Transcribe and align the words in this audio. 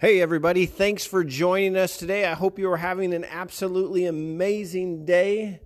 Hey, 0.00 0.20
everybody, 0.20 0.66
thanks 0.66 1.04
for 1.04 1.24
joining 1.24 1.76
us 1.76 1.96
today. 1.96 2.24
I 2.24 2.34
hope 2.34 2.56
you 2.56 2.70
are 2.70 2.76
having 2.76 3.12
an 3.12 3.24
absolutely 3.24 4.04
amazing 4.04 5.04
day. 5.04 5.58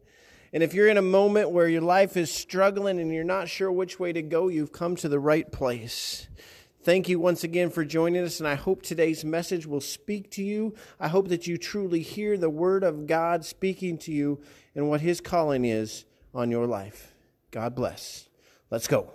And 0.55 0.62
if 0.62 0.73
you're 0.73 0.89
in 0.89 0.97
a 0.97 1.02
moment 1.02 1.50
where 1.50 1.68
your 1.68 1.83
life 1.83 2.17
is 2.17 2.33
struggling 2.33 2.99
and 2.99 3.13
you're 3.13 3.25
not 3.25 3.50
sure 3.50 3.71
which 3.71 4.00
way 4.00 4.10
to 4.15 4.23
go, 4.23 4.49
you've 4.49 4.73
come 4.73 4.97
to 4.97 5.08
the 5.10 5.21
right 5.21 5.53
place. 5.53 6.29
Thank 6.83 7.10
you 7.10 7.21
once 7.21 7.45
again 7.45 7.68
for 7.68 7.84
joining 7.84 8.25
us, 8.25 8.41
and 8.41 8.48
I 8.48 8.54
hope 8.54 8.80
today's 8.80 9.22
message 9.22 9.66
will 9.66 9.82
speak 9.82 10.30
to 10.30 10.42
you. 10.42 10.74
I 10.98 11.08
hope 11.08 11.28
that 11.28 11.46
you 11.46 11.58
truly 11.58 12.00
hear 12.00 12.38
the 12.38 12.48
Word 12.48 12.84
of 12.84 13.06
God 13.06 13.44
speaking 13.44 13.98
to 13.98 14.12
you 14.12 14.40
and 14.74 14.88
what 14.88 15.02
His 15.02 15.20
calling 15.20 15.66
is 15.66 16.06
on 16.34 16.50
your 16.50 16.66
life. 16.66 17.12
God 17.50 17.74
bless. 17.74 18.30
Let's 18.70 18.88
go. 18.88 19.12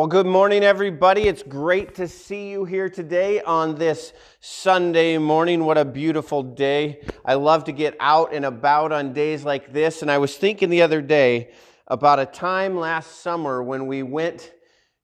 Well, 0.00 0.06
good 0.06 0.24
morning, 0.24 0.64
everybody. 0.64 1.24
It's 1.24 1.42
great 1.42 1.94
to 1.96 2.08
see 2.08 2.48
you 2.48 2.64
here 2.64 2.88
today 2.88 3.42
on 3.42 3.74
this 3.74 4.14
Sunday 4.40 5.18
morning. 5.18 5.66
What 5.66 5.76
a 5.76 5.84
beautiful 5.84 6.42
day. 6.42 7.02
I 7.22 7.34
love 7.34 7.64
to 7.64 7.72
get 7.72 7.98
out 8.00 8.32
and 8.32 8.46
about 8.46 8.92
on 8.92 9.12
days 9.12 9.44
like 9.44 9.74
this. 9.74 10.00
And 10.00 10.10
I 10.10 10.16
was 10.16 10.38
thinking 10.38 10.70
the 10.70 10.80
other 10.80 11.02
day 11.02 11.50
about 11.86 12.18
a 12.18 12.24
time 12.24 12.78
last 12.78 13.20
summer 13.20 13.62
when 13.62 13.86
we 13.86 14.02
went 14.02 14.54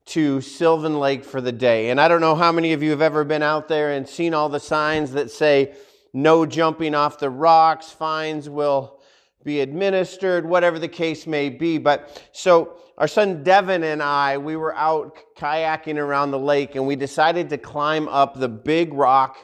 to 0.07 0.41
Sylvan 0.41 0.99
Lake 0.99 1.27
for 1.27 1.43
the 1.43 1.53
day. 1.53 1.91
And 1.91 2.01
I 2.01 2.09
don't 2.09 2.23
know 2.23 2.35
how 2.35 2.51
many 2.51 2.73
of 2.73 2.83
you 2.83 2.89
have 2.89 3.03
ever 3.03 3.23
been 3.23 3.43
out 3.43 3.69
there 3.69 3.93
and 3.93 4.09
seen 4.09 4.33
all 4.33 4.49
the 4.49 4.59
signs 4.59 5.13
that 5.13 5.31
say, 5.31 5.75
no 6.15 6.47
jumping 6.47 6.95
off 6.95 7.19
the 7.19 7.29
rocks, 7.29 7.91
fines 7.91 8.49
will 8.49 8.99
be 9.45 9.61
administered, 9.61 10.47
whatever 10.47 10.79
the 10.79 10.89
case 10.89 11.27
may 11.27 11.51
be. 11.51 11.77
But 11.77 12.27
so, 12.33 12.79
our 12.99 13.09
son 13.09 13.43
Devin 13.43 13.83
and 13.85 14.03
I, 14.03 14.39
we 14.39 14.57
were 14.57 14.75
out 14.75 15.19
kayaking 15.37 15.99
around 15.99 16.31
the 16.31 16.39
lake 16.39 16.77
and 16.77 16.87
we 16.87 16.97
decided 16.97 17.51
to 17.51 17.59
climb 17.59 18.09
up 18.09 18.39
the 18.39 18.49
big 18.49 18.95
rock 18.95 19.37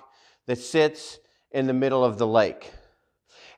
that 0.47 0.59
sits 0.59 1.19
in 1.51 1.67
the 1.67 1.73
middle 1.73 2.05
of 2.05 2.19
the 2.19 2.27
lake. 2.27 2.71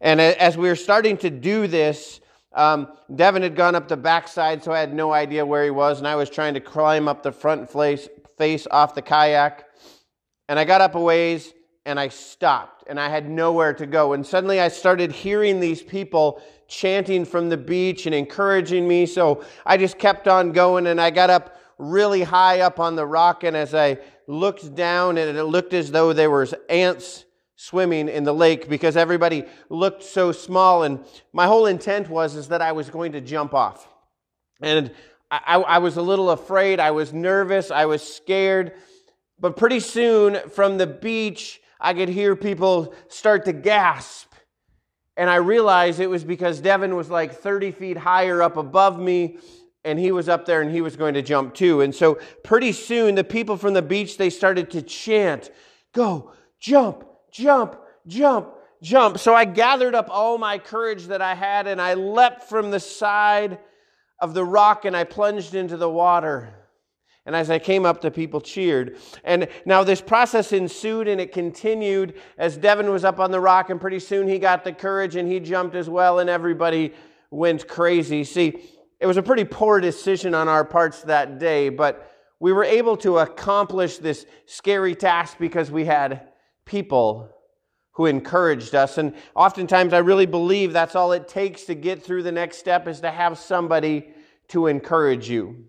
And 0.00 0.20
as 0.20 0.56
we 0.56 0.68
were 0.68 0.76
starting 0.76 1.16
to 1.18 1.30
do 1.30 1.66
this, 1.66 2.20
um, 2.54 2.88
Devin 3.14 3.42
had 3.42 3.56
gone 3.56 3.74
up 3.74 3.88
the 3.88 3.96
backside, 3.96 4.62
so 4.62 4.72
I 4.72 4.80
had 4.80 4.92
no 4.94 5.12
idea 5.12 5.46
where 5.46 5.64
he 5.64 5.70
was, 5.70 5.98
and 5.98 6.06
I 6.06 6.14
was 6.14 6.30
trying 6.30 6.54
to 6.54 6.60
climb 6.60 7.08
up 7.08 7.22
the 7.22 7.32
front 7.32 7.70
face, 7.70 8.08
face 8.36 8.66
off 8.70 8.94
the 8.94 9.02
kayak. 9.02 9.64
And 10.48 10.58
I 10.58 10.64
got 10.64 10.80
up 10.80 10.94
a 10.94 11.00
ways 11.00 11.52
and 11.86 12.00
I 12.00 12.08
stopped, 12.08 12.84
and 12.86 12.98
I 12.98 13.08
had 13.08 13.28
nowhere 13.28 13.74
to 13.74 13.86
go. 13.86 14.14
And 14.14 14.26
suddenly 14.26 14.60
I 14.60 14.68
started 14.68 15.12
hearing 15.12 15.60
these 15.60 15.82
people 15.82 16.42
chanting 16.66 17.24
from 17.24 17.48
the 17.48 17.56
beach 17.56 18.06
and 18.06 18.14
encouraging 18.14 18.88
me. 18.88 19.06
So 19.06 19.44
I 19.66 19.76
just 19.76 19.98
kept 19.98 20.26
on 20.28 20.52
going 20.52 20.86
and 20.86 21.00
I 21.00 21.10
got 21.10 21.30
up 21.30 21.58
really 21.78 22.22
high 22.22 22.60
up 22.60 22.80
on 22.80 22.96
the 22.96 23.06
rock. 23.06 23.44
And 23.44 23.56
as 23.56 23.74
I 23.74 23.98
looked 24.26 24.74
down, 24.74 25.18
and 25.18 25.36
it 25.36 25.44
looked 25.44 25.74
as 25.74 25.90
though 25.90 26.12
there 26.12 26.30
was 26.30 26.54
ants 26.68 27.24
swimming 27.56 28.08
in 28.08 28.24
the 28.24 28.34
lake 28.34 28.68
because 28.68 28.96
everybody 28.96 29.44
looked 29.68 30.02
so 30.02 30.32
small. 30.32 30.84
And 30.84 31.04
my 31.32 31.46
whole 31.46 31.66
intent 31.66 32.08
was 32.08 32.34
is 32.34 32.48
that 32.48 32.62
I 32.62 32.72
was 32.72 32.90
going 32.90 33.12
to 33.12 33.20
jump 33.20 33.54
off. 33.54 33.86
And 34.60 34.90
I, 35.30 35.56
I 35.56 35.78
was 35.78 35.96
a 35.96 36.02
little 36.02 36.30
afraid. 36.30 36.80
I 36.80 36.92
was 36.92 37.12
nervous. 37.12 37.70
I 37.70 37.86
was 37.86 38.02
scared. 38.02 38.72
But 39.38 39.56
pretty 39.56 39.80
soon 39.80 40.48
from 40.48 40.78
the 40.78 40.86
beach, 40.86 41.60
I 41.84 41.92
could 41.92 42.08
hear 42.08 42.34
people 42.34 42.94
start 43.08 43.44
to 43.44 43.52
gasp 43.52 44.32
and 45.18 45.28
I 45.28 45.36
realized 45.36 46.00
it 46.00 46.08
was 46.08 46.24
because 46.24 46.60
Devin 46.60 46.96
was 46.96 47.10
like 47.10 47.34
30 47.34 47.72
feet 47.72 47.98
higher 47.98 48.42
up 48.42 48.56
above 48.56 48.98
me 48.98 49.36
and 49.84 49.98
he 49.98 50.10
was 50.10 50.28
up 50.28 50.46
there 50.46 50.62
and 50.62 50.70
he 50.70 50.80
was 50.80 50.96
going 50.96 51.12
to 51.12 51.20
jump 51.20 51.52
too. 51.52 51.82
And 51.82 51.94
so 51.94 52.18
pretty 52.42 52.72
soon 52.72 53.14
the 53.14 53.22
people 53.22 53.58
from 53.58 53.74
the 53.74 53.82
beach 53.82 54.16
they 54.16 54.30
started 54.30 54.70
to 54.70 54.80
chant, 54.80 55.50
"Go, 55.92 56.32
jump, 56.58 57.04
jump, 57.30 57.76
jump, 58.06 58.48
jump." 58.82 59.18
So 59.18 59.34
I 59.34 59.44
gathered 59.44 59.94
up 59.94 60.08
all 60.10 60.38
my 60.38 60.56
courage 60.58 61.08
that 61.08 61.20
I 61.20 61.34
had 61.34 61.66
and 61.66 61.82
I 61.82 61.94
leapt 61.94 62.44
from 62.44 62.70
the 62.70 62.80
side 62.80 63.58
of 64.20 64.32
the 64.32 64.44
rock 64.44 64.86
and 64.86 64.96
I 64.96 65.04
plunged 65.04 65.54
into 65.54 65.76
the 65.76 65.90
water. 65.90 66.63
And 67.26 67.34
as 67.34 67.50
I 67.50 67.58
came 67.58 67.86
up, 67.86 68.00
the 68.00 68.10
people 68.10 68.40
cheered. 68.40 68.98
And 69.24 69.48
now 69.64 69.82
this 69.82 70.00
process 70.02 70.52
ensued 70.52 71.08
and 71.08 71.20
it 71.20 71.32
continued 71.32 72.14
as 72.36 72.56
Devin 72.56 72.90
was 72.90 73.04
up 73.04 73.18
on 73.18 73.30
the 73.30 73.40
rock, 73.40 73.70
and 73.70 73.80
pretty 73.80 74.00
soon 74.00 74.28
he 74.28 74.38
got 74.38 74.62
the 74.62 74.72
courage 74.72 75.16
and 75.16 75.26
he 75.26 75.40
jumped 75.40 75.74
as 75.74 75.88
well, 75.88 76.18
and 76.18 76.28
everybody 76.28 76.92
went 77.30 77.66
crazy. 77.66 78.24
See, 78.24 78.60
it 79.00 79.06
was 79.06 79.16
a 79.16 79.22
pretty 79.22 79.44
poor 79.44 79.80
decision 79.80 80.34
on 80.34 80.48
our 80.48 80.64
parts 80.64 81.02
that 81.02 81.38
day, 81.38 81.68
but 81.68 82.10
we 82.40 82.52
were 82.52 82.64
able 82.64 82.96
to 82.98 83.18
accomplish 83.18 83.98
this 83.98 84.26
scary 84.46 84.94
task 84.94 85.38
because 85.38 85.70
we 85.70 85.84
had 85.86 86.28
people 86.66 87.30
who 87.92 88.06
encouraged 88.06 88.74
us. 88.74 88.98
And 88.98 89.14
oftentimes, 89.34 89.92
I 89.92 89.98
really 89.98 90.26
believe 90.26 90.72
that's 90.72 90.96
all 90.96 91.12
it 91.12 91.28
takes 91.28 91.64
to 91.64 91.74
get 91.74 92.02
through 92.02 92.22
the 92.22 92.32
next 92.32 92.58
step 92.58 92.88
is 92.88 93.00
to 93.00 93.10
have 93.10 93.38
somebody 93.38 94.10
to 94.48 94.66
encourage 94.66 95.30
you. 95.30 95.64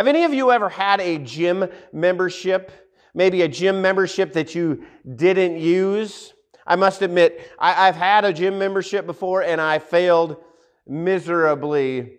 Have 0.00 0.06
any 0.06 0.24
of 0.24 0.32
you 0.32 0.50
ever 0.50 0.70
had 0.70 0.98
a 1.02 1.18
gym 1.18 1.68
membership? 1.92 2.72
Maybe 3.12 3.42
a 3.42 3.48
gym 3.48 3.82
membership 3.82 4.32
that 4.32 4.54
you 4.54 4.82
didn't 5.16 5.58
use? 5.58 6.32
I 6.66 6.76
must 6.76 7.02
admit, 7.02 7.46
I, 7.58 7.84
have 7.84 7.96
had 7.96 8.24
a 8.24 8.32
gym 8.32 8.58
membership 8.58 9.04
before 9.04 9.42
and 9.42 9.60
I 9.60 9.78
failed 9.78 10.38
miserably. 10.86 12.14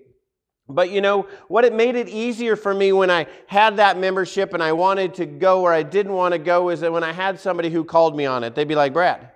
But 0.69 0.91
you 0.91 1.01
know, 1.01 1.25
what 1.47 1.65
it 1.65 1.73
made 1.73 1.95
it 1.95 2.07
easier 2.07 2.55
for 2.55 2.71
me 2.71 2.93
when 2.93 3.09
I 3.09 3.25
had 3.47 3.77
that 3.77 3.97
membership 3.97 4.53
and 4.53 4.61
I 4.61 4.73
wanted 4.73 5.15
to 5.15 5.25
go 5.25 5.61
where 5.61 5.73
I 5.73 5.81
didn't 5.81 6.13
want 6.13 6.33
to 6.33 6.37
go 6.37 6.69
is 6.69 6.81
that 6.81 6.93
when 6.93 7.03
I 7.03 7.11
had 7.11 7.39
somebody 7.39 7.71
who 7.71 7.83
called 7.83 8.15
me 8.15 8.27
on 8.27 8.43
it, 8.43 8.53
they'd 8.53 8.67
be 8.67 8.75
like, 8.75 8.93
Brad, 8.93 9.31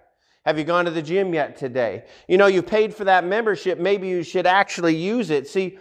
have 0.45 0.59
you 0.59 0.65
gone 0.65 0.85
to 0.85 0.91
the 0.91 1.01
gym 1.01 1.33
yet 1.33 1.57
today? 1.57 2.03
You 2.27 2.37
know, 2.37 2.45
you 2.45 2.61
paid 2.61 2.93
for 2.93 3.05
that 3.05 3.25
membership. 3.25 3.79
Maybe 3.79 4.07
you 4.07 4.21
should 4.21 4.45
actually 4.45 4.95
use 4.95 5.31
it. 5.31 5.47
See, 5.47 5.79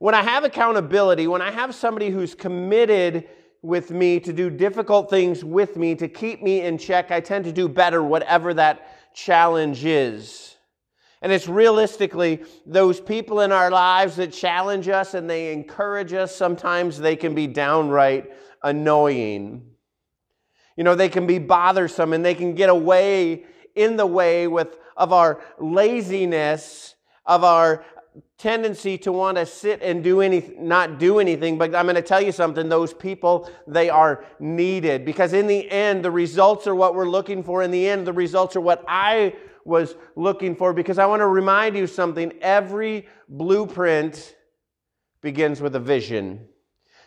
when 0.00 0.14
I 0.14 0.22
have 0.22 0.44
accountability, 0.44 1.26
when 1.26 1.42
I 1.42 1.50
have 1.50 1.74
somebody 1.74 2.08
who's 2.08 2.34
committed 2.34 3.28
with 3.60 3.90
me 3.90 4.18
to 4.20 4.32
do 4.32 4.48
difficult 4.48 5.10
things 5.10 5.44
with 5.44 5.76
me, 5.76 5.94
to 5.96 6.08
keep 6.08 6.42
me 6.42 6.62
in 6.62 6.78
check, 6.78 7.10
I 7.10 7.20
tend 7.20 7.44
to 7.44 7.52
do 7.52 7.68
better, 7.68 8.02
whatever 8.02 8.54
that 8.54 9.14
challenge 9.14 9.84
is. 9.84 10.56
And 11.20 11.30
it's 11.30 11.46
realistically 11.46 12.42
those 12.64 12.98
people 12.98 13.40
in 13.42 13.52
our 13.52 13.70
lives 13.70 14.16
that 14.16 14.32
challenge 14.32 14.88
us 14.88 15.12
and 15.12 15.28
they 15.28 15.52
encourage 15.52 16.14
us. 16.14 16.34
Sometimes 16.34 16.98
they 16.98 17.14
can 17.14 17.34
be 17.34 17.46
downright 17.46 18.32
annoying. 18.62 19.66
You 20.78 20.84
know, 20.84 20.94
they 20.94 21.10
can 21.10 21.26
be 21.26 21.38
bothersome 21.38 22.14
and 22.14 22.24
they 22.24 22.34
can 22.34 22.54
get 22.54 22.70
away 22.70 23.44
in 23.74 23.98
the 23.98 24.06
way 24.06 24.48
with, 24.48 24.78
of 24.96 25.12
our 25.12 25.42
laziness, 25.58 26.94
of 27.26 27.44
our 27.44 27.84
tendency 28.38 28.96
to 28.98 29.12
want 29.12 29.36
to 29.36 29.46
sit 29.46 29.82
and 29.82 30.02
do 30.02 30.20
any, 30.20 30.52
not 30.58 30.98
do 30.98 31.18
anything. 31.18 31.58
But 31.58 31.74
I'm 31.74 31.86
going 31.86 31.96
to 31.96 32.02
tell 32.02 32.20
you 32.20 32.32
something. 32.32 32.68
Those 32.68 32.92
people, 32.94 33.50
they 33.66 33.90
are 33.90 34.24
needed 34.38 35.04
because 35.04 35.32
in 35.32 35.46
the 35.46 35.70
end, 35.70 36.04
the 36.04 36.10
results 36.10 36.66
are 36.66 36.74
what 36.74 36.94
we're 36.94 37.08
looking 37.08 37.42
for. 37.42 37.62
In 37.62 37.70
the 37.70 37.88
end, 37.88 38.06
the 38.06 38.12
results 38.12 38.56
are 38.56 38.60
what 38.60 38.84
I 38.88 39.34
was 39.64 39.94
looking 40.16 40.56
for 40.56 40.72
because 40.72 40.98
I 40.98 41.06
want 41.06 41.20
to 41.20 41.26
remind 41.26 41.76
you 41.76 41.86
something. 41.86 42.32
Every 42.40 43.06
blueprint 43.28 44.34
begins 45.22 45.60
with 45.60 45.76
a 45.76 45.80
vision. 45.80 46.48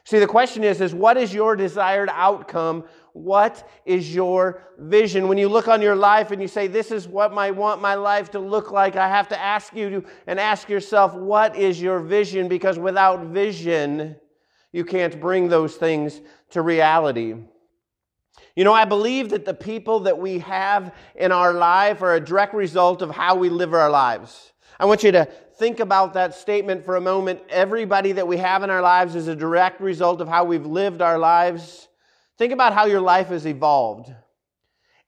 See, 0.06 0.20
the 0.20 0.28
question 0.28 0.64
is, 0.64 0.82
is 0.82 0.94
what 0.94 1.18
is 1.18 1.34
your 1.34 1.56
desired 1.56 2.10
outcome 2.12 2.84
what 3.14 3.70
is 3.86 4.14
your 4.14 4.64
vision? 4.80 5.28
When 5.28 5.38
you 5.38 5.48
look 5.48 5.68
on 5.68 5.84
your 5.84 5.96
life 5.96 6.32
and 6.32 6.42
you 6.42 6.48
say, 6.48 6.66
This 6.66 6.92
is 6.92 7.08
what 7.08 7.32
I 7.38 7.52
want 7.52 7.82
my 7.82 7.94
life 7.94 8.32
to 8.32 8.40
look 8.40 8.72
like, 8.72 8.96
I 8.96 9.08
have 9.08 9.28
to 9.30 9.40
ask 9.40 9.76
you 9.76 9.90
to, 9.90 10.04
and 10.26 10.40
ask 10.40 10.68
yourself, 10.68 11.14
What 11.14 11.56
is 11.56 11.80
your 11.80 12.00
vision? 12.00 12.48
Because 12.48 12.80
without 12.80 13.26
vision, 13.28 14.16
you 14.72 14.84
can't 14.84 15.22
bring 15.22 15.48
those 15.48 15.76
things 15.76 16.22
to 16.50 16.64
reality. 16.64 17.36
You 18.56 18.64
know, 18.64 18.74
I 18.74 18.86
believe 18.86 19.30
that 19.30 19.46
the 19.46 19.54
people 19.54 20.02
that 20.02 20.18
we 20.18 20.40
have 20.40 20.94
in 21.16 21.32
our 21.32 21.54
life 21.54 22.02
are 22.02 22.16
a 22.16 22.20
direct 22.20 22.56
result 22.56 23.04
of 23.04 23.12
how 23.12 23.36
we 23.36 23.50
live 23.50 23.76
our 23.76 23.92
lives. 23.92 24.53
I 24.80 24.86
want 24.86 25.04
you 25.04 25.12
to 25.12 25.26
think 25.58 25.80
about 25.80 26.14
that 26.14 26.34
statement 26.34 26.84
for 26.84 26.96
a 26.96 27.02
moment. 27.02 27.42
Everybody 27.50 28.12
that 28.14 28.28
we 28.28 28.38
have 28.38 28.64
in 28.64 28.70
our 28.70 28.82
lives 28.82 29.16
is 29.16 29.28
a 29.28 29.36
direct 29.36 29.82
result 29.82 30.22
of 30.22 30.28
how 30.28 30.44
we've 30.44 30.66
lived 30.66 31.02
our 31.02 31.18
lives. 31.18 31.88
Think 32.38 32.54
about 32.54 32.74
how 32.74 32.86
your 32.86 33.02
life 33.02 33.28
has 33.28 33.46
evolved. 33.46 34.12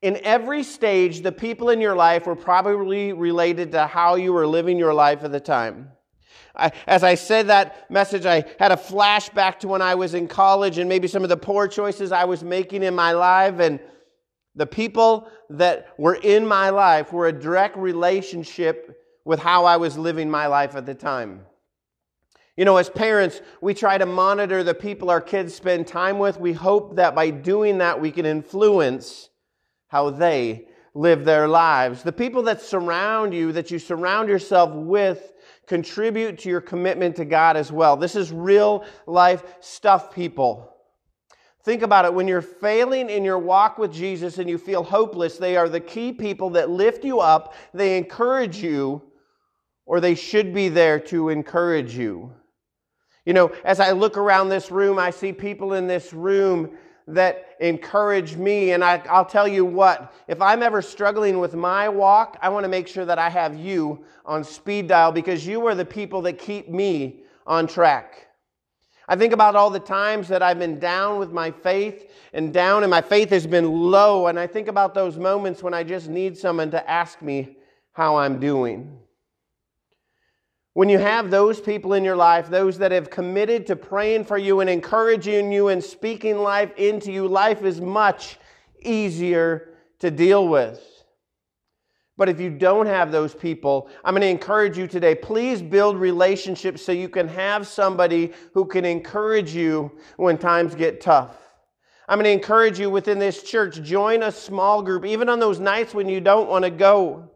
In 0.01 0.19
every 0.23 0.61
stage, 0.61 1.21
the 1.21 1.31
people 1.31 1.69
in 1.69 1.81
your 1.81 1.95
life 1.95 2.27
were 2.27 2.35
probably 2.35 3.11
related 3.11 3.71
to 3.71 3.87
how 3.87 4.15
you 4.15 4.33
were 4.33 4.45
living 4.45 4.77
your 4.77 4.93
life 4.93 5.23
at 5.23 5.31
the 5.31 5.39
time. 5.39 5.89
I, 6.55 6.71
as 6.87 7.03
I 7.03 7.15
said 7.15 7.47
that 7.47 7.89
message, 7.89 8.25
I 8.25 8.45
had 8.59 8.71
a 8.71 8.77
flashback 8.77 9.59
to 9.59 9.67
when 9.67 9.81
I 9.81 9.95
was 9.95 10.13
in 10.13 10.27
college 10.27 10.77
and 10.77 10.87
maybe 10.87 11.07
some 11.07 11.23
of 11.23 11.29
the 11.29 11.37
poor 11.37 11.67
choices 11.67 12.11
I 12.11 12.25
was 12.25 12.43
making 12.43 12.83
in 12.83 12.95
my 12.95 13.13
life. 13.13 13.59
And 13.59 13.79
the 14.53 14.67
people 14.67 15.27
that 15.49 15.87
were 15.97 16.15
in 16.15 16.47
my 16.47 16.69
life 16.69 17.11
were 17.11 17.27
a 17.27 17.33
direct 17.33 17.75
relationship 17.75 19.04
with 19.25 19.39
how 19.39 19.65
I 19.65 19.77
was 19.77 19.97
living 19.97 20.29
my 20.29 20.47
life 20.47 20.75
at 20.75 20.85
the 20.85 20.95
time. 20.95 21.41
You 22.55 22.63
know, 22.63 22.77
as 22.77 22.89
parents, 22.89 23.41
we 23.59 23.73
try 23.73 23.97
to 23.97 24.05
monitor 24.05 24.63
the 24.63 24.73
people 24.73 25.09
our 25.09 25.19
kids 25.19 25.53
spend 25.53 25.87
time 25.87 26.19
with. 26.19 26.39
We 26.39 26.53
hope 26.53 26.95
that 26.95 27.13
by 27.13 27.29
doing 27.29 27.79
that, 27.79 27.99
we 27.99 28.11
can 28.11 28.25
influence 28.25 29.29
how 29.87 30.11
they 30.11 30.67
live 30.93 31.25
their 31.25 31.49
lives. 31.49 32.01
The 32.01 32.13
people 32.13 32.43
that 32.43 32.61
surround 32.61 33.33
you, 33.33 33.51
that 33.51 33.71
you 33.71 33.79
surround 33.79 34.29
yourself 34.29 34.71
with, 34.73 35.33
contribute 35.67 36.37
to 36.39 36.49
your 36.49 36.61
commitment 36.61 37.17
to 37.17 37.25
God 37.25 37.57
as 37.57 37.71
well. 37.71 37.97
This 37.97 38.15
is 38.15 38.31
real 38.31 38.85
life 39.05 39.43
stuff, 39.59 40.13
people. 40.13 40.71
Think 41.63 41.81
about 41.81 42.05
it. 42.05 42.13
When 42.13 42.27
you're 42.27 42.41
failing 42.41 43.09
in 43.09 43.25
your 43.25 43.39
walk 43.39 43.77
with 43.77 43.91
Jesus 43.91 44.37
and 44.37 44.49
you 44.49 44.57
feel 44.57 44.83
hopeless, 44.83 45.37
they 45.37 45.57
are 45.57 45.67
the 45.67 45.79
key 45.79 46.13
people 46.13 46.51
that 46.51 46.69
lift 46.69 47.03
you 47.03 47.19
up, 47.19 47.55
they 47.73 47.97
encourage 47.97 48.57
you, 48.57 49.01
or 49.85 49.99
they 49.99 50.15
should 50.15 50.53
be 50.53 50.69
there 50.69 50.99
to 50.99 51.29
encourage 51.29 51.95
you. 51.95 52.31
You 53.25 53.33
know, 53.33 53.51
as 53.63 53.79
I 53.79 53.91
look 53.91 54.17
around 54.17 54.49
this 54.49 54.71
room, 54.71 54.99
I 54.99 55.09
see 55.09 55.31
people 55.31 55.73
in 55.73 55.87
this 55.87 56.13
room 56.13 56.77
that 57.07 57.55
encourage 57.59 58.35
me. 58.35 58.71
And 58.71 58.83
I, 58.83 58.97
will 59.11 59.25
tell 59.25 59.47
you 59.47 59.65
what, 59.65 60.13
if 60.27 60.41
I'm 60.41 60.63
ever 60.63 60.81
struggling 60.81 61.39
with 61.39 61.53
my 61.53 61.87
walk, 61.89 62.37
I 62.41 62.49
want 62.49 62.63
to 62.63 62.69
make 62.69 62.87
sure 62.87 63.05
that 63.05 63.19
I 63.19 63.29
have 63.29 63.57
you 63.57 64.03
on 64.25 64.43
speed 64.43 64.87
dial 64.87 65.11
because 65.11 65.45
you 65.45 65.65
are 65.67 65.75
the 65.75 65.85
people 65.85 66.21
that 66.23 66.39
keep 66.39 66.69
me 66.69 67.21
on 67.45 67.67
track. 67.67 68.27
I 69.07 69.15
think 69.15 69.33
about 69.33 69.55
all 69.55 69.69
the 69.69 69.79
times 69.79 70.27
that 70.29 70.41
I've 70.41 70.57
been 70.57 70.79
down 70.79 71.19
with 71.19 71.31
my 71.31 71.51
faith 71.51 72.11
and 72.33 72.51
down, 72.51 72.83
and 72.83 72.89
my 72.89 73.01
faith 73.01 73.29
has 73.29 73.45
been 73.45 73.71
low. 73.71 74.27
And 74.27 74.39
I 74.39 74.47
think 74.47 74.67
about 74.67 74.95
those 74.95 75.17
moments 75.17 75.61
when 75.61 75.75
I 75.75 75.83
just 75.83 76.09
need 76.09 76.35
someone 76.35 76.71
to 76.71 76.89
ask 76.89 77.21
me 77.21 77.57
how 77.93 78.17
I'm 78.17 78.39
doing. 78.39 78.97
When 80.75 80.89
you 80.89 80.99
have 80.99 81.31
those 81.31 81.61
people 81.61 81.93
in 81.93 82.03
your 82.03 82.17
life, 82.17 82.49
those 82.49 82.77
that 82.79 82.91
have 82.91 83.09
committed 83.09 83.65
to 83.67 83.77
praying 83.77 84.25
for 84.25 84.37
you 84.37 84.59
and 84.59 84.69
encouraging 84.69 85.49
you 85.49 85.69
and 85.69 85.81
speaking 85.81 86.39
life 86.39 86.75
into 86.75 87.13
you, 87.13 87.29
life 87.29 87.63
is 87.63 87.79
much 87.79 88.37
easier 88.81 89.69
to 89.99 90.11
deal 90.11 90.49
with. 90.49 90.83
But 92.17 92.27
if 92.27 92.41
you 92.41 92.49
don't 92.49 92.87
have 92.87 93.09
those 93.09 93.33
people, 93.33 93.89
I'm 94.03 94.15
going 94.15 94.23
to 94.23 94.27
encourage 94.27 94.77
you 94.77 94.85
today. 94.85 95.15
Please 95.15 95.61
build 95.61 95.95
relationships 95.95 96.81
so 96.81 96.91
you 96.91 97.07
can 97.07 97.29
have 97.29 97.65
somebody 97.65 98.33
who 98.53 98.65
can 98.65 98.83
encourage 98.83 99.55
you 99.55 99.89
when 100.17 100.37
times 100.37 100.75
get 100.75 100.99
tough. 100.99 101.37
I'm 102.09 102.17
going 102.17 102.25
to 102.25 102.31
encourage 102.31 102.81
you 102.81 102.89
within 102.89 103.17
this 103.17 103.43
church, 103.43 103.81
join 103.81 104.23
a 104.23 104.31
small 104.31 104.81
group, 104.81 105.05
even 105.05 105.29
on 105.29 105.39
those 105.39 105.57
nights 105.57 105.93
when 105.93 106.09
you 106.09 106.19
don't 106.19 106.49
want 106.49 106.65
to 106.65 106.69
go. 106.69 107.29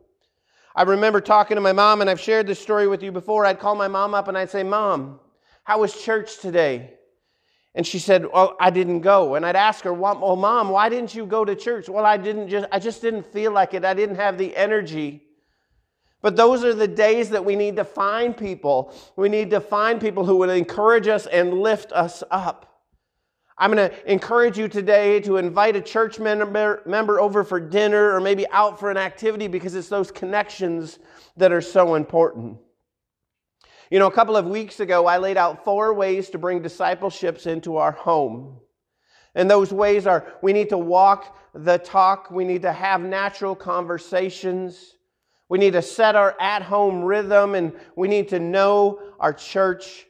I 0.79 0.83
remember 0.83 1.19
talking 1.19 1.55
to 1.55 1.61
my 1.61 1.73
mom, 1.73 1.99
and 1.99 2.09
I've 2.09 2.21
shared 2.21 2.47
this 2.47 2.57
story 2.57 2.87
with 2.87 3.03
you 3.03 3.11
before. 3.11 3.45
I'd 3.45 3.59
call 3.59 3.75
my 3.75 3.89
mom 3.89 4.13
up 4.13 4.29
and 4.29 4.37
I'd 4.37 4.49
say, 4.49 4.63
Mom, 4.63 5.19
how 5.65 5.81
was 5.81 5.93
church 5.93 6.37
today? 6.37 6.93
And 7.75 7.85
she 7.85 7.99
said, 7.99 8.25
Well, 8.31 8.55
I 8.61 8.69
didn't 8.69 9.01
go. 9.01 9.35
And 9.35 9.45
I'd 9.45 9.57
ask 9.57 9.83
her, 9.83 9.93
Well, 9.93 10.37
Mom, 10.37 10.69
why 10.69 10.87
didn't 10.87 11.13
you 11.13 11.25
go 11.25 11.43
to 11.43 11.53
church? 11.53 11.89
Well, 11.89 12.05
I 12.05 12.15
didn't 12.15 12.47
just, 12.47 12.65
I 12.71 12.79
just 12.79 13.01
didn't 13.01 13.25
feel 13.25 13.51
like 13.51 13.73
it. 13.73 13.83
I 13.83 13.93
didn't 13.93 14.15
have 14.15 14.37
the 14.37 14.55
energy. 14.55 15.21
But 16.21 16.37
those 16.37 16.63
are 16.63 16.73
the 16.73 16.87
days 16.87 17.29
that 17.31 17.43
we 17.43 17.57
need 17.57 17.75
to 17.75 17.83
find 17.83 18.35
people. 18.37 18.93
We 19.17 19.27
need 19.27 19.49
to 19.49 19.59
find 19.59 19.99
people 19.99 20.23
who 20.23 20.37
would 20.37 20.49
encourage 20.49 21.09
us 21.09 21.25
and 21.25 21.55
lift 21.55 21.91
us 21.91 22.23
up. 22.31 22.69
I'm 23.59 23.73
going 23.73 23.89
to 23.89 24.11
encourage 24.11 24.57
you 24.57 24.69
today 24.69 25.19
to 25.21 25.35
invite 25.35 25.75
a 25.75 25.81
church 25.81 26.17
member, 26.17 26.81
member 26.85 27.19
over 27.19 27.44
for 27.44 27.59
dinner 27.59 28.15
or 28.15 28.21
maybe 28.21 28.47
out 28.51 28.79
for 28.79 28.89
an 28.89 28.95
activity 28.95 29.50
because 29.50 29.75
it's 29.75 29.89
those 29.89 30.11
connections 30.11 31.00
that 31.35 31.51
are 31.51 31.61
so 31.61 31.95
important. 31.95 32.57
You 33.91 34.00
know, 34.00 34.07
a 34.07 34.11
couple 34.11 34.38
of 34.38 34.45
weeks 34.45 34.79
ago, 34.79 35.07
I 35.07 35.17
laid 35.17 35.35
out 35.35 35.65
four 35.65 35.94
ways 35.94 36.29
to 36.29 36.38
bring 36.38 36.61
discipleships 36.61 37.47
into 37.47 37.75
our 37.75 37.91
home. 37.91 38.59
And 39.35 39.51
those 39.51 39.73
ways 39.73 40.07
are 40.07 40.25
we 40.41 40.53
need 40.53 40.69
to 40.69 40.77
walk 40.77 41.38
the 41.53 41.79
talk, 41.79 42.31
we 42.31 42.45
need 42.45 42.61
to 42.61 42.71
have 42.71 43.01
natural 43.01 43.56
conversations, 43.56 44.95
we 45.50 45.57
need 45.57 45.73
to 45.73 45.81
set 45.81 46.15
our 46.15 46.35
at 46.39 46.61
home 46.61 47.03
rhythm, 47.03 47.56
and 47.56 47.73
we 47.95 48.07
need 48.07 48.29
to 48.29 48.39
know 48.39 49.01
our 49.19 49.33
church 49.33 50.06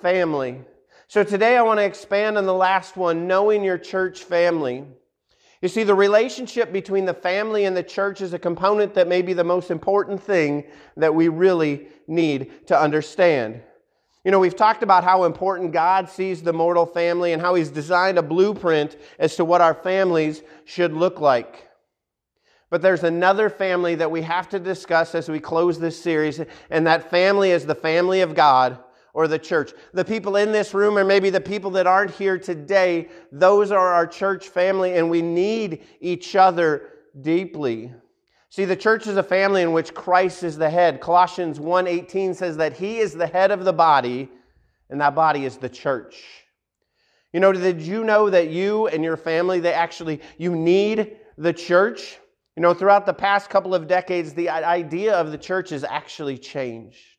family. 0.00 0.60
So 1.06 1.22
today 1.22 1.56
I 1.56 1.62
want 1.62 1.80
to 1.80 1.84
expand 1.84 2.38
on 2.38 2.46
the 2.46 2.54
last 2.54 2.96
one, 2.96 3.26
knowing 3.26 3.62
your 3.62 3.78
church 3.78 4.24
family. 4.24 4.84
You 5.60 5.68
see, 5.68 5.84
the 5.84 5.94
relationship 5.94 6.72
between 6.72 7.04
the 7.04 7.14
family 7.14 7.64
and 7.64 7.76
the 7.76 7.82
church 7.82 8.20
is 8.20 8.32
a 8.32 8.38
component 8.38 8.94
that 8.94 9.08
may 9.08 9.22
be 9.22 9.32
the 9.32 9.44
most 9.44 9.70
important 9.70 10.22
thing 10.22 10.64
that 10.96 11.14
we 11.14 11.28
really 11.28 11.88
need 12.06 12.66
to 12.66 12.78
understand. 12.78 13.62
You 14.24 14.30
know, 14.30 14.38
we've 14.38 14.56
talked 14.56 14.82
about 14.82 15.04
how 15.04 15.24
important 15.24 15.72
God 15.72 16.08
sees 16.08 16.42
the 16.42 16.52
mortal 16.52 16.86
family 16.86 17.32
and 17.32 17.42
how 17.42 17.54
He's 17.54 17.70
designed 17.70 18.18
a 18.18 18.22
blueprint 18.22 18.96
as 19.18 19.36
to 19.36 19.44
what 19.44 19.60
our 19.60 19.74
families 19.74 20.42
should 20.64 20.94
look 20.94 21.20
like. 21.20 21.68
But 22.70 22.80
there's 22.80 23.04
another 23.04 23.50
family 23.50 23.94
that 23.96 24.10
we 24.10 24.22
have 24.22 24.48
to 24.48 24.58
discuss 24.58 25.14
as 25.14 25.28
we 25.28 25.38
close 25.38 25.78
this 25.78 26.02
series, 26.02 26.40
and 26.70 26.86
that 26.86 27.10
family 27.10 27.50
is 27.50 27.66
the 27.66 27.74
family 27.74 28.22
of 28.22 28.34
God 28.34 28.78
or 29.14 29.28
the 29.28 29.38
church. 29.38 29.72
The 29.92 30.04
people 30.04 30.36
in 30.36 30.52
this 30.52 30.74
room, 30.74 30.98
or 30.98 31.04
maybe 31.04 31.30
the 31.30 31.40
people 31.40 31.70
that 31.70 31.86
aren't 31.86 32.10
here 32.10 32.36
today, 32.36 33.08
those 33.32 33.70
are 33.70 33.94
our 33.94 34.06
church 34.06 34.48
family, 34.48 34.96
and 34.96 35.08
we 35.08 35.22
need 35.22 35.84
each 36.00 36.36
other 36.36 36.90
deeply. 37.22 37.92
See, 38.50 38.64
the 38.64 38.76
church 38.76 39.06
is 39.06 39.16
a 39.16 39.22
family 39.22 39.62
in 39.62 39.72
which 39.72 39.94
Christ 39.94 40.42
is 40.42 40.58
the 40.58 40.68
head. 40.68 41.00
Colossians 41.00 41.58
1:18 41.58 42.34
says 42.34 42.56
that 42.56 42.74
he 42.74 42.98
is 42.98 43.14
the 43.14 43.26
head 43.26 43.50
of 43.50 43.64
the 43.64 43.72
body, 43.72 44.28
and 44.90 45.00
that 45.00 45.14
body 45.14 45.44
is 45.44 45.56
the 45.56 45.68
church. 45.68 46.22
You 47.32 47.40
know, 47.40 47.52
did 47.52 47.80
you 47.80 48.04
know 48.04 48.30
that 48.30 48.50
you 48.50 48.86
and 48.88 49.02
your 49.02 49.16
family, 49.16 49.58
they 49.58 49.72
actually, 49.72 50.20
you 50.38 50.54
need 50.54 51.16
the 51.38 51.52
church? 51.52 52.18
You 52.56 52.62
know, 52.62 52.74
throughout 52.74 53.06
the 53.06 53.14
past 53.14 53.50
couple 53.50 53.74
of 53.74 53.88
decades, 53.88 54.34
the 54.34 54.48
idea 54.48 55.14
of 55.16 55.32
the 55.32 55.38
church 55.38 55.70
has 55.70 55.82
actually 55.82 56.38
changed 56.38 57.13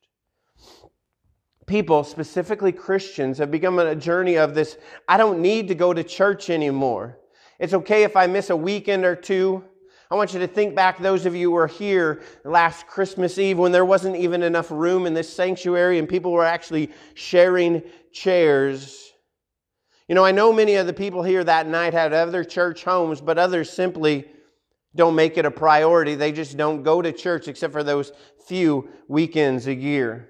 people, 1.65 2.03
specifically 2.03 2.71
Christians, 2.71 3.37
have 3.37 3.51
become 3.51 3.79
a 3.79 3.95
journey 3.95 4.37
of 4.37 4.53
this 4.55 4.77
I 5.07 5.17
don't 5.17 5.39
need 5.39 5.67
to 5.69 5.75
go 5.75 5.93
to 5.93 6.03
church 6.03 6.49
anymore. 6.49 7.17
It's 7.59 7.73
okay 7.73 8.03
if 8.03 8.15
I 8.15 8.27
miss 8.27 8.49
a 8.49 8.55
weekend 8.55 9.05
or 9.05 9.15
two. 9.15 9.63
I 10.11 10.15
want 10.15 10.33
you 10.33 10.39
to 10.39 10.47
think 10.47 10.75
back, 10.75 10.99
those 10.99 11.25
of 11.25 11.35
you 11.35 11.49
who 11.49 11.55
were 11.55 11.67
here 11.67 12.21
last 12.43 12.85
Christmas 12.85 13.39
Eve 13.39 13.57
when 13.57 13.71
there 13.71 13.85
wasn't 13.85 14.15
even 14.15 14.43
enough 14.43 14.69
room 14.69 15.07
in 15.07 15.13
this 15.13 15.33
sanctuary 15.33 15.97
and 15.97 16.07
people 16.07 16.31
were 16.31 16.45
actually 16.45 16.91
sharing 17.15 17.81
chairs. 18.11 19.11
You 20.07 20.13
know, 20.13 20.23
I 20.23 20.31
know 20.31 20.53
many 20.53 20.75
of 20.75 20.85
the 20.85 20.93
people 20.93 21.23
here 21.23 21.43
that 21.43 21.67
night 21.67 21.93
had 21.93 22.13
other 22.13 22.43
church 22.43 22.83
homes, 22.83 23.19
but 23.19 23.39
others 23.39 23.71
simply 23.71 24.29
don't 24.95 25.15
make 25.15 25.37
it 25.37 25.45
a 25.45 25.51
priority. 25.51 26.13
They 26.13 26.31
just 26.31 26.55
don't 26.55 26.83
go 26.83 27.01
to 27.01 27.11
church 27.11 27.47
except 27.47 27.73
for 27.73 27.83
those 27.83 28.11
few 28.47 28.87
weekends 29.07 29.65
a 29.65 29.73
year. 29.73 30.29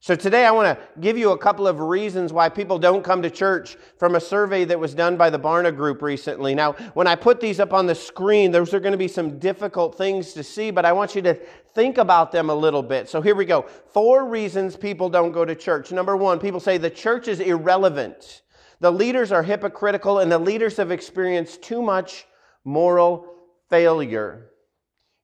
So 0.00 0.14
today 0.14 0.46
I 0.46 0.52
want 0.52 0.78
to 0.78 1.00
give 1.00 1.18
you 1.18 1.32
a 1.32 1.38
couple 1.38 1.66
of 1.66 1.80
reasons 1.80 2.32
why 2.32 2.48
people 2.48 2.78
don't 2.78 3.02
come 3.02 3.20
to 3.22 3.30
church 3.30 3.76
from 3.98 4.14
a 4.14 4.20
survey 4.20 4.64
that 4.64 4.78
was 4.78 4.94
done 4.94 5.16
by 5.16 5.28
the 5.28 5.40
Barna 5.40 5.74
Group 5.74 6.02
recently. 6.02 6.54
Now, 6.54 6.74
when 6.94 7.08
I 7.08 7.16
put 7.16 7.40
these 7.40 7.58
up 7.58 7.72
on 7.72 7.86
the 7.86 7.96
screen, 7.96 8.52
those 8.52 8.72
are 8.72 8.78
going 8.78 8.92
to 8.92 8.98
be 8.98 9.08
some 9.08 9.40
difficult 9.40 9.98
things 9.98 10.34
to 10.34 10.44
see, 10.44 10.70
but 10.70 10.84
I 10.84 10.92
want 10.92 11.16
you 11.16 11.22
to 11.22 11.34
think 11.34 11.98
about 11.98 12.30
them 12.30 12.48
a 12.48 12.54
little 12.54 12.82
bit. 12.82 13.08
So 13.08 13.20
here 13.20 13.34
we 13.34 13.44
go. 13.44 13.62
Four 13.62 14.28
reasons 14.28 14.76
people 14.76 15.08
don't 15.08 15.32
go 15.32 15.44
to 15.44 15.56
church. 15.56 15.90
Number 15.90 16.16
one, 16.16 16.38
people 16.38 16.60
say 16.60 16.78
the 16.78 16.90
church 16.90 17.26
is 17.26 17.40
irrelevant. 17.40 18.42
The 18.78 18.92
leaders 18.92 19.32
are 19.32 19.42
hypocritical 19.42 20.20
and 20.20 20.30
the 20.30 20.38
leaders 20.38 20.76
have 20.76 20.92
experienced 20.92 21.62
too 21.62 21.82
much 21.82 22.24
moral 22.64 23.26
failure. 23.68 24.47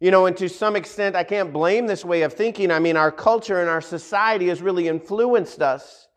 You 0.00 0.10
know, 0.10 0.26
and 0.26 0.36
to 0.36 0.48
some 0.48 0.76
extent, 0.76 1.16
I 1.16 1.24
can't 1.24 1.52
blame 1.52 1.86
this 1.86 2.04
way 2.04 2.22
of 2.22 2.32
thinking. 2.32 2.70
I 2.70 2.78
mean, 2.78 2.96
our 2.96 3.12
culture 3.12 3.60
and 3.60 3.70
our 3.70 3.80
society 3.80 4.48
has 4.48 4.60
really 4.60 4.88
influenced 4.88 5.62
us. 5.62 6.08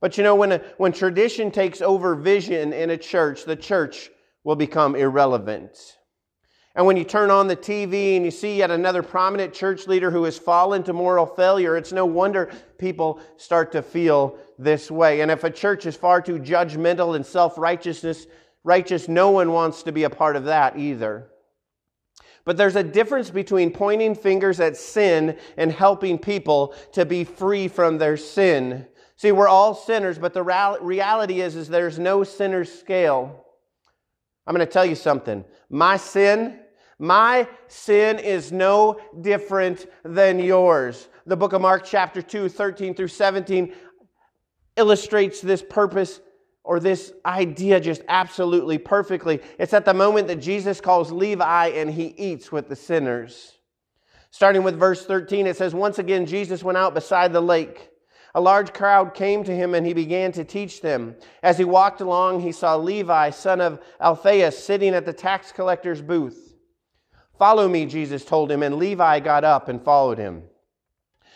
But 0.00 0.18
you 0.18 0.24
know, 0.24 0.34
when, 0.34 0.52
a, 0.52 0.58
when 0.76 0.92
tradition 0.92 1.50
takes 1.50 1.80
over 1.80 2.14
vision 2.14 2.72
in 2.72 2.90
a 2.90 2.96
church, 2.96 3.44
the 3.44 3.56
church 3.56 4.10
will 4.44 4.56
become 4.56 4.94
irrelevant. 4.94 5.96
And 6.76 6.84
when 6.84 6.98
you 6.98 7.04
turn 7.04 7.30
on 7.30 7.48
the 7.48 7.56
TV 7.56 8.16
and 8.16 8.24
you 8.24 8.30
see 8.30 8.58
yet 8.58 8.70
another 8.70 9.02
prominent 9.02 9.54
church 9.54 9.86
leader 9.86 10.10
who 10.10 10.24
has 10.24 10.38
fallen 10.38 10.82
to 10.82 10.92
moral 10.92 11.24
failure, 11.24 11.74
it's 11.74 11.90
no 11.90 12.04
wonder 12.04 12.52
people 12.76 13.18
start 13.38 13.72
to 13.72 13.80
feel 13.80 14.36
this 14.58 14.90
way. 14.90 15.22
And 15.22 15.30
if 15.30 15.42
a 15.42 15.50
church 15.50 15.86
is 15.86 15.96
far 15.96 16.20
too 16.20 16.38
judgmental 16.38 17.16
and 17.16 17.24
self-righteousness, 17.24 18.26
righteous, 18.62 19.08
no 19.08 19.30
one 19.30 19.52
wants 19.52 19.84
to 19.84 19.92
be 19.92 20.04
a 20.04 20.10
part 20.10 20.36
of 20.36 20.44
that 20.44 20.78
either. 20.78 21.30
But 22.46 22.56
there's 22.56 22.76
a 22.76 22.82
difference 22.82 23.28
between 23.28 23.72
pointing 23.72 24.14
fingers 24.14 24.60
at 24.60 24.78
sin 24.78 25.36
and 25.58 25.70
helping 25.70 26.16
people 26.16 26.74
to 26.92 27.04
be 27.04 27.24
free 27.24 27.68
from 27.68 27.98
their 27.98 28.16
sin. 28.16 28.86
See, 29.16 29.32
we're 29.32 29.48
all 29.48 29.74
sinners, 29.74 30.16
but 30.16 30.32
the 30.32 30.42
reality 30.42 31.40
is, 31.42 31.56
is 31.56 31.68
there's 31.68 31.98
no 31.98 32.24
sinner's 32.24 32.72
scale. 32.72 33.44
I'm 34.46 34.54
going 34.54 34.66
to 34.66 34.72
tell 34.72 34.86
you 34.86 34.94
something. 34.94 35.44
My 35.68 35.96
sin, 35.96 36.60
My 36.98 37.46
sin 37.68 38.18
is 38.18 38.52
no 38.52 38.98
different 39.20 39.86
than 40.02 40.38
yours. 40.38 41.08
The 41.26 41.36
book 41.36 41.52
of 41.52 41.60
Mark, 41.60 41.84
chapter 41.84 42.22
2, 42.22 42.48
13 42.48 42.94
through 42.94 43.08
17, 43.08 43.74
illustrates 44.76 45.40
this 45.40 45.62
purpose 45.62 46.20
or 46.66 46.80
this 46.80 47.12
idea 47.24 47.80
just 47.80 48.02
absolutely 48.08 48.76
perfectly. 48.76 49.40
It's 49.56 49.72
at 49.72 49.84
the 49.84 49.94
moment 49.94 50.26
that 50.26 50.40
Jesus 50.40 50.80
calls 50.80 51.12
Levi 51.12 51.68
and 51.68 51.88
he 51.88 52.06
eats 52.18 52.50
with 52.50 52.68
the 52.68 52.74
sinners. 52.74 53.52
Starting 54.32 54.64
with 54.64 54.76
verse 54.76 55.06
13, 55.06 55.46
it 55.46 55.56
says, 55.56 55.74
Once 55.74 56.00
again, 56.00 56.26
Jesus 56.26 56.64
went 56.64 56.76
out 56.76 56.92
beside 56.92 57.32
the 57.32 57.40
lake. 57.40 57.90
A 58.34 58.40
large 58.40 58.74
crowd 58.74 59.14
came 59.14 59.44
to 59.44 59.54
him 59.54 59.76
and 59.76 59.86
he 59.86 59.94
began 59.94 60.32
to 60.32 60.44
teach 60.44 60.82
them. 60.82 61.14
As 61.40 61.56
he 61.56 61.64
walked 61.64 62.00
along, 62.00 62.40
he 62.40 62.50
saw 62.50 62.74
Levi, 62.74 63.30
son 63.30 63.60
of 63.60 63.80
Alphaeus, 64.00 64.58
sitting 64.58 64.92
at 64.92 65.06
the 65.06 65.12
tax 65.12 65.52
collector's 65.52 66.02
booth. 66.02 66.56
Follow 67.38 67.68
me, 67.68 67.86
Jesus 67.86 68.24
told 68.24 68.50
him, 68.50 68.64
and 68.64 68.74
Levi 68.74 69.20
got 69.20 69.44
up 69.44 69.68
and 69.68 69.80
followed 69.80 70.18
him. 70.18 70.42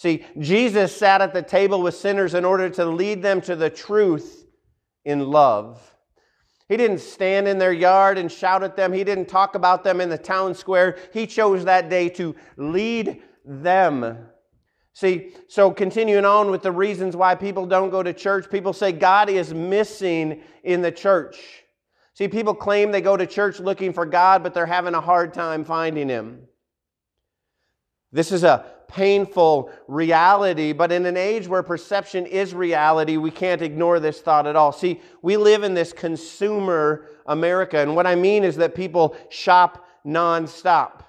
See, 0.00 0.24
Jesus 0.38 0.96
sat 0.96 1.20
at 1.20 1.34
the 1.34 1.42
table 1.42 1.82
with 1.82 1.94
sinners 1.94 2.32
in 2.32 2.42
order 2.42 2.70
to 2.70 2.86
lead 2.86 3.20
them 3.20 3.42
to 3.42 3.54
the 3.54 3.68
truth 3.68 4.46
in 5.04 5.30
love. 5.30 5.94
He 6.70 6.78
didn't 6.78 7.00
stand 7.00 7.46
in 7.46 7.58
their 7.58 7.74
yard 7.74 8.16
and 8.16 8.32
shout 8.32 8.62
at 8.62 8.76
them. 8.76 8.94
He 8.94 9.04
didn't 9.04 9.26
talk 9.28 9.56
about 9.56 9.84
them 9.84 10.00
in 10.00 10.08
the 10.08 10.16
town 10.16 10.54
square. 10.54 10.96
He 11.12 11.26
chose 11.26 11.66
that 11.66 11.90
day 11.90 12.08
to 12.08 12.34
lead 12.56 13.20
them. 13.44 14.16
See, 14.94 15.34
so 15.48 15.70
continuing 15.70 16.24
on 16.24 16.50
with 16.50 16.62
the 16.62 16.72
reasons 16.72 17.14
why 17.14 17.34
people 17.34 17.66
don't 17.66 17.90
go 17.90 18.02
to 18.02 18.14
church, 18.14 18.50
people 18.50 18.72
say 18.72 18.92
God 18.92 19.28
is 19.28 19.52
missing 19.52 20.40
in 20.64 20.80
the 20.80 20.90
church. 20.90 21.36
See, 22.14 22.26
people 22.26 22.54
claim 22.54 22.90
they 22.90 23.02
go 23.02 23.18
to 23.18 23.26
church 23.26 23.60
looking 23.60 23.92
for 23.92 24.06
God, 24.06 24.42
but 24.42 24.54
they're 24.54 24.64
having 24.64 24.94
a 24.94 25.00
hard 25.02 25.34
time 25.34 25.62
finding 25.62 26.08
Him. 26.08 26.46
This 28.12 28.32
is 28.32 28.44
a 28.44 28.64
painful 28.90 29.70
reality, 29.88 30.72
but 30.72 30.90
in 30.92 31.06
an 31.06 31.16
age 31.16 31.46
where 31.46 31.62
perception 31.62 32.26
is 32.26 32.54
reality, 32.54 33.16
we 33.16 33.30
can't 33.30 33.62
ignore 33.62 34.00
this 34.00 34.20
thought 34.20 34.46
at 34.46 34.56
all. 34.56 34.72
See, 34.72 35.00
we 35.22 35.36
live 35.36 35.62
in 35.62 35.74
this 35.74 35.92
consumer 35.92 37.06
America, 37.26 37.78
and 37.78 37.94
what 37.94 38.06
I 38.06 38.14
mean 38.16 38.44
is 38.44 38.56
that 38.56 38.74
people 38.74 39.16
shop 39.28 39.86
nonstop. 40.04 41.04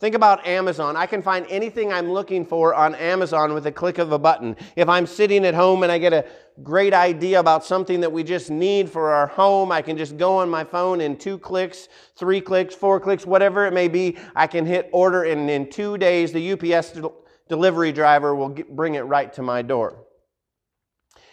Think 0.00 0.14
about 0.14 0.46
Amazon. 0.46 0.96
I 0.96 1.06
can 1.06 1.22
find 1.22 1.46
anything 1.48 1.92
I'm 1.92 2.10
looking 2.10 2.44
for 2.44 2.74
on 2.74 2.94
Amazon 2.96 3.54
with 3.54 3.66
a 3.66 3.72
click 3.72 3.98
of 3.98 4.12
a 4.12 4.18
button. 4.18 4.56
If 4.76 4.88
I'm 4.88 5.06
sitting 5.06 5.46
at 5.46 5.54
home 5.54 5.82
and 5.82 5.90
I 5.90 5.98
get 5.98 6.12
a 6.12 6.26
great 6.62 6.94
idea 6.94 7.40
about 7.40 7.64
something 7.64 8.00
that 8.00 8.12
we 8.12 8.22
just 8.22 8.50
need 8.50 8.88
for 8.88 9.10
our 9.10 9.26
home, 9.26 9.72
I 9.72 9.82
can 9.82 9.96
just 9.96 10.16
go 10.16 10.38
on 10.38 10.48
my 10.48 10.64
phone 10.64 11.00
in 11.00 11.16
two 11.16 11.38
clicks, 11.38 11.88
three 12.16 12.40
clicks, 12.40 12.74
four 12.74 13.00
clicks, 13.00 13.26
whatever 13.26 13.66
it 13.66 13.72
may 13.72 13.88
be. 13.88 14.16
I 14.36 14.46
can 14.46 14.64
hit 14.64 14.88
order, 14.92 15.24
and 15.24 15.50
in 15.50 15.68
two 15.68 15.98
days, 15.98 16.32
the 16.32 16.52
UPS 16.52 16.92
del- 16.92 17.14
delivery 17.48 17.92
driver 17.92 18.34
will 18.34 18.50
get, 18.50 18.74
bring 18.74 18.94
it 18.94 19.00
right 19.00 19.32
to 19.32 19.42
my 19.42 19.62
door. 19.62 20.04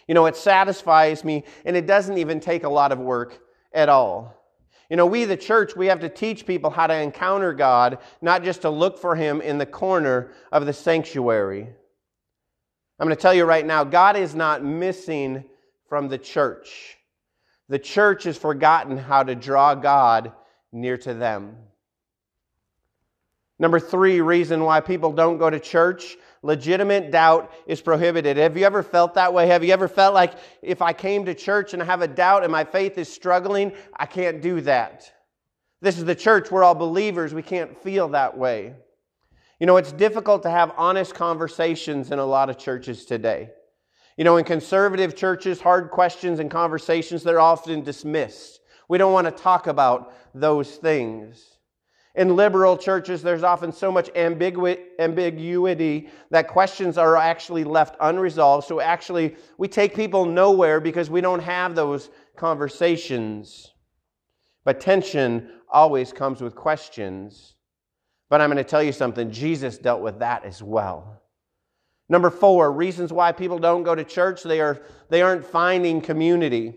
You 0.08 0.14
know, 0.14 0.26
it 0.26 0.36
satisfies 0.36 1.24
me, 1.24 1.44
and 1.64 1.76
it 1.76 1.86
doesn't 1.86 2.18
even 2.18 2.40
take 2.40 2.64
a 2.64 2.68
lot 2.68 2.90
of 2.90 2.98
work 2.98 3.38
at 3.72 3.88
all. 3.88 4.34
You 4.90 4.96
know, 4.96 5.06
we, 5.06 5.24
the 5.24 5.36
church, 5.36 5.76
we 5.76 5.86
have 5.86 6.00
to 6.00 6.08
teach 6.08 6.44
people 6.44 6.68
how 6.68 6.86
to 6.86 6.94
encounter 6.94 7.54
God, 7.54 7.98
not 8.20 8.42
just 8.42 8.62
to 8.62 8.70
look 8.70 8.98
for 8.98 9.14
Him 9.14 9.40
in 9.40 9.56
the 9.56 9.64
corner 9.64 10.32
of 10.50 10.66
the 10.66 10.72
sanctuary. 10.72 11.68
I'm 13.02 13.08
going 13.08 13.16
to 13.16 13.20
tell 13.20 13.34
you 13.34 13.46
right 13.46 13.66
now 13.66 13.82
God 13.82 14.16
is 14.16 14.32
not 14.32 14.62
missing 14.62 15.42
from 15.88 16.06
the 16.06 16.18
church. 16.18 16.96
The 17.68 17.80
church 17.80 18.22
has 18.22 18.38
forgotten 18.38 18.96
how 18.96 19.24
to 19.24 19.34
draw 19.34 19.74
God 19.74 20.30
near 20.70 20.96
to 20.98 21.12
them. 21.12 21.56
Number 23.58 23.80
three 23.80 24.20
reason 24.20 24.62
why 24.62 24.78
people 24.78 25.10
don't 25.10 25.38
go 25.38 25.50
to 25.50 25.58
church 25.58 26.16
legitimate 26.44 27.10
doubt 27.10 27.52
is 27.66 27.80
prohibited. 27.80 28.36
Have 28.36 28.56
you 28.56 28.64
ever 28.64 28.84
felt 28.84 29.14
that 29.14 29.34
way? 29.34 29.48
Have 29.48 29.64
you 29.64 29.72
ever 29.72 29.88
felt 29.88 30.14
like 30.14 30.34
if 30.62 30.80
I 30.80 30.92
came 30.92 31.24
to 31.24 31.34
church 31.34 31.72
and 31.72 31.82
I 31.82 31.86
have 31.86 32.02
a 32.02 32.08
doubt 32.08 32.44
and 32.44 32.52
my 32.52 32.62
faith 32.62 32.98
is 32.98 33.12
struggling, 33.12 33.72
I 33.96 34.06
can't 34.06 34.40
do 34.40 34.60
that? 34.60 35.12
This 35.80 35.98
is 35.98 36.04
the 36.04 36.14
church. 36.14 36.52
We're 36.52 36.62
all 36.62 36.76
believers. 36.76 37.34
We 37.34 37.42
can't 37.42 37.76
feel 37.82 38.10
that 38.10 38.38
way. 38.38 38.74
You 39.62 39.66
know, 39.66 39.76
it's 39.76 39.92
difficult 39.92 40.42
to 40.42 40.50
have 40.50 40.74
honest 40.76 41.14
conversations 41.14 42.10
in 42.10 42.18
a 42.18 42.26
lot 42.26 42.50
of 42.50 42.58
churches 42.58 43.04
today. 43.04 43.50
You 44.16 44.24
know, 44.24 44.36
in 44.36 44.44
conservative 44.44 45.14
churches, 45.14 45.60
hard 45.60 45.92
questions 45.92 46.40
and 46.40 46.50
conversations, 46.50 47.22
they're 47.22 47.38
often 47.38 47.84
dismissed. 47.84 48.58
We 48.88 48.98
don't 48.98 49.12
want 49.12 49.28
to 49.28 49.30
talk 49.30 49.68
about 49.68 50.14
those 50.34 50.74
things. 50.78 51.58
In 52.16 52.34
liberal 52.34 52.76
churches, 52.76 53.22
there's 53.22 53.44
often 53.44 53.70
so 53.70 53.92
much 53.92 54.10
ambiguity 54.16 56.08
that 56.32 56.48
questions 56.48 56.98
are 56.98 57.16
actually 57.16 57.62
left 57.62 57.94
unresolved. 58.00 58.66
So, 58.66 58.80
actually, 58.80 59.36
we 59.58 59.68
take 59.68 59.94
people 59.94 60.24
nowhere 60.24 60.80
because 60.80 61.08
we 61.08 61.20
don't 61.20 61.38
have 61.38 61.76
those 61.76 62.10
conversations. 62.34 63.74
But 64.64 64.80
tension 64.80 65.52
always 65.70 66.12
comes 66.12 66.40
with 66.40 66.56
questions. 66.56 67.51
But 68.32 68.40
I'm 68.40 68.48
going 68.48 68.56
to 68.56 68.64
tell 68.64 68.82
you 68.82 68.92
something 68.92 69.30
Jesus 69.30 69.76
dealt 69.76 70.00
with 70.00 70.20
that 70.20 70.46
as 70.46 70.62
well. 70.62 71.20
Number 72.08 72.30
four, 72.30 72.72
reasons 72.72 73.12
why 73.12 73.30
people 73.30 73.58
don't 73.58 73.82
go 73.82 73.94
to 73.94 74.04
church 74.04 74.42
they, 74.42 74.62
are, 74.62 74.80
they 75.10 75.20
aren't 75.20 75.44
finding 75.44 76.00
community. 76.00 76.72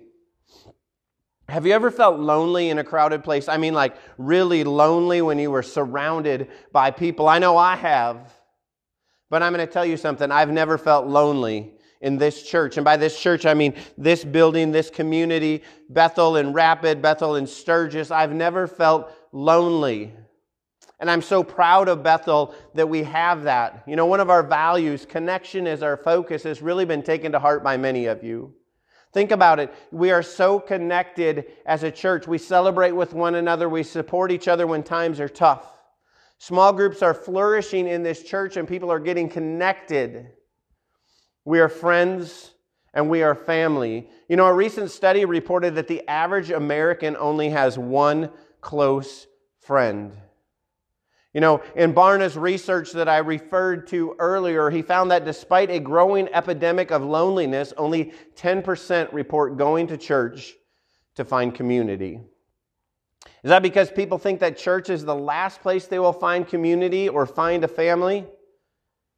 Have 1.48 1.66
you 1.66 1.72
ever 1.72 1.92
felt 1.92 2.20
lonely 2.20 2.72
in 2.72 2.80
a 2.80 2.84
crowded 2.84 3.24
place? 3.24 3.48
I 3.48 3.56
mean, 3.56 3.74
like 3.74 3.96
really 4.18 4.66
lonely 4.66 5.22
when 5.22 5.40
you 5.40 5.50
were 5.50 5.64
surrounded 5.64 6.50
by 6.74 6.92
people? 6.92 7.30
I 7.30 7.40
know 7.40 7.56
I 7.56 7.78
have. 7.78 8.34
But 9.30 9.42
I'm 9.42 9.54
going 9.54 9.66
to 9.66 9.74
tell 9.74 9.86
you 9.86 9.96
something. 9.96 10.34
I've 10.34 10.52
never 10.52 10.78
felt 10.78 11.08
lonely 11.08 11.72
in 12.02 12.18
this 12.18 12.44
church. 12.44 12.76
And 12.76 12.84
by 12.84 12.98
this 12.98 13.18
church, 13.18 13.46
I 13.46 13.54
mean 13.54 13.76
this 13.98 14.26
building, 14.26 14.74
this 14.74 14.90
community, 14.90 15.64
Bethel 15.90 16.36
and 16.36 16.54
Rapid, 16.54 17.02
Bethel 17.02 17.36
and 17.36 17.48
Sturgis. 17.48 18.12
I've 18.12 18.34
never 18.34 18.68
felt 18.68 19.10
lonely. 19.32 20.12
And 21.00 21.12
I'm 21.12 21.22
so 21.22 21.44
proud 21.44 21.88
of 21.88 22.04
Bethel 22.04 22.56
that 22.74 22.88
we 22.88 23.04
have 23.04 23.44
that. 23.44 23.84
You 23.86 23.96
know, 23.96 24.06
one 24.06 24.22
of 24.22 24.30
our 24.30 24.44
values, 24.44 25.06
connection 25.06 25.68
as 25.68 25.84
our 25.84 25.98
focus, 25.98 26.44
has 26.44 26.62
really 26.62 26.86
been 26.86 27.04
taken 27.04 27.32
to 27.34 27.40
heart 27.40 27.64
by 27.64 27.78
many 27.78 28.06
of 28.06 28.24
you. 28.24 28.54
Think 29.14 29.32
about 29.32 29.60
it. 29.60 29.74
We 29.92 30.12
are 30.12 30.24
so 30.24 30.60
connected 30.60 31.46
as 31.66 31.84
a 31.84 31.92
church. 31.92 32.28
We 32.28 32.38
celebrate 32.38 32.92
with 32.92 33.14
one 33.14 33.36
another. 33.36 33.70
We 33.70 33.84
support 33.84 34.32
each 34.32 34.48
other 34.48 34.68
when 34.68 34.84
times 34.84 35.20
are 35.20 35.30
tough. 35.30 35.72
Small 36.38 36.74
groups 36.74 37.02
are 37.02 37.14
flourishing 37.14 37.88
in 37.88 38.04
this 38.04 38.24
church 38.24 38.58
and 38.58 38.68
people 38.68 38.92
are 38.92 39.00
getting 39.00 39.30
connected. 39.30 40.32
We 41.46 41.60
are 41.60 41.70
friends 41.70 42.52
and 42.94 43.10
we 43.10 43.24
are 43.24 43.36
family. 43.36 44.10
You 44.28 44.36
know, 44.36 44.48
a 44.48 44.54
recent 44.54 44.92
study 44.92 45.24
reported 45.26 45.76
that 45.76 45.88
the 45.88 46.08
average 46.10 46.52
American 46.52 47.16
only 47.16 47.50
has 47.50 47.78
one 47.78 48.32
close 48.62 49.28
friend. 49.62 50.12
You 51.36 51.42
know, 51.42 51.62
in 51.76 51.92
Barna's 51.92 52.38
research 52.38 52.94
that 52.94 53.10
I 53.10 53.18
referred 53.18 53.88
to 53.88 54.16
earlier, 54.20 54.70
he 54.70 54.82
found 54.82 55.12
that 55.12 55.26
despite 55.26 55.70
a 55.70 55.82
growing 55.82 56.30
epidemic 56.30 56.92
of 56.92 57.04
loneliness, 57.04 57.74
only 57.76 58.14
10% 58.38 59.12
report 59.12 59.58
going 59.58 59.88
to 59.88 59.98
church 59.98 60.54
to 61.16 61.26
find 61.26 61.54
community. 61.54 62.22
Is 63.44 63.50
that 63.50 63.62
because 63.62 63.92
people 63.92 64.18
think 64.18 64.40
that 64.40 64.58
church 64.58 64.90
is 64.90 65.04
the 65.04 65.14
last 65.14 65.60
place 65.60 65.88
they 65.88 66.00
will 66.00 66.14
find 66.14 66.48
community 66.48 67.10
or 67.10 67.26
find 67.26 67.66
a 67.66 67.68
family? 67.68 68.26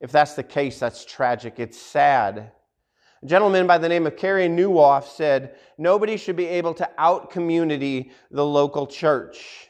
If 0.01 0.12
that's 0.12 0.33
the 0.33 0.41
case, 0.41 0.79
that's 0.79 1.05
tragic. 1.05 1.59
It's 1.59 1.79
sad. 1.79 2.51
A 3.21 3.25
gentleman 3.27 3.67
by 3.67 3.77
the 3.77 3.89
name 3.89 4.07
of 4.07 4.17
Carey 4.17 4.47
Nieuwhof 4.47 5.03
said, 5.03 5.55
Nobody 5.77 6.17
should 6.17 6.36
be 6.36 6.47
able 6.47 6.74
to 6.74 6.89
out 6.97 7.29
community 7.29 8.09
the 8.31 8.43
local 8.43 8.88
church. 8.88 9.66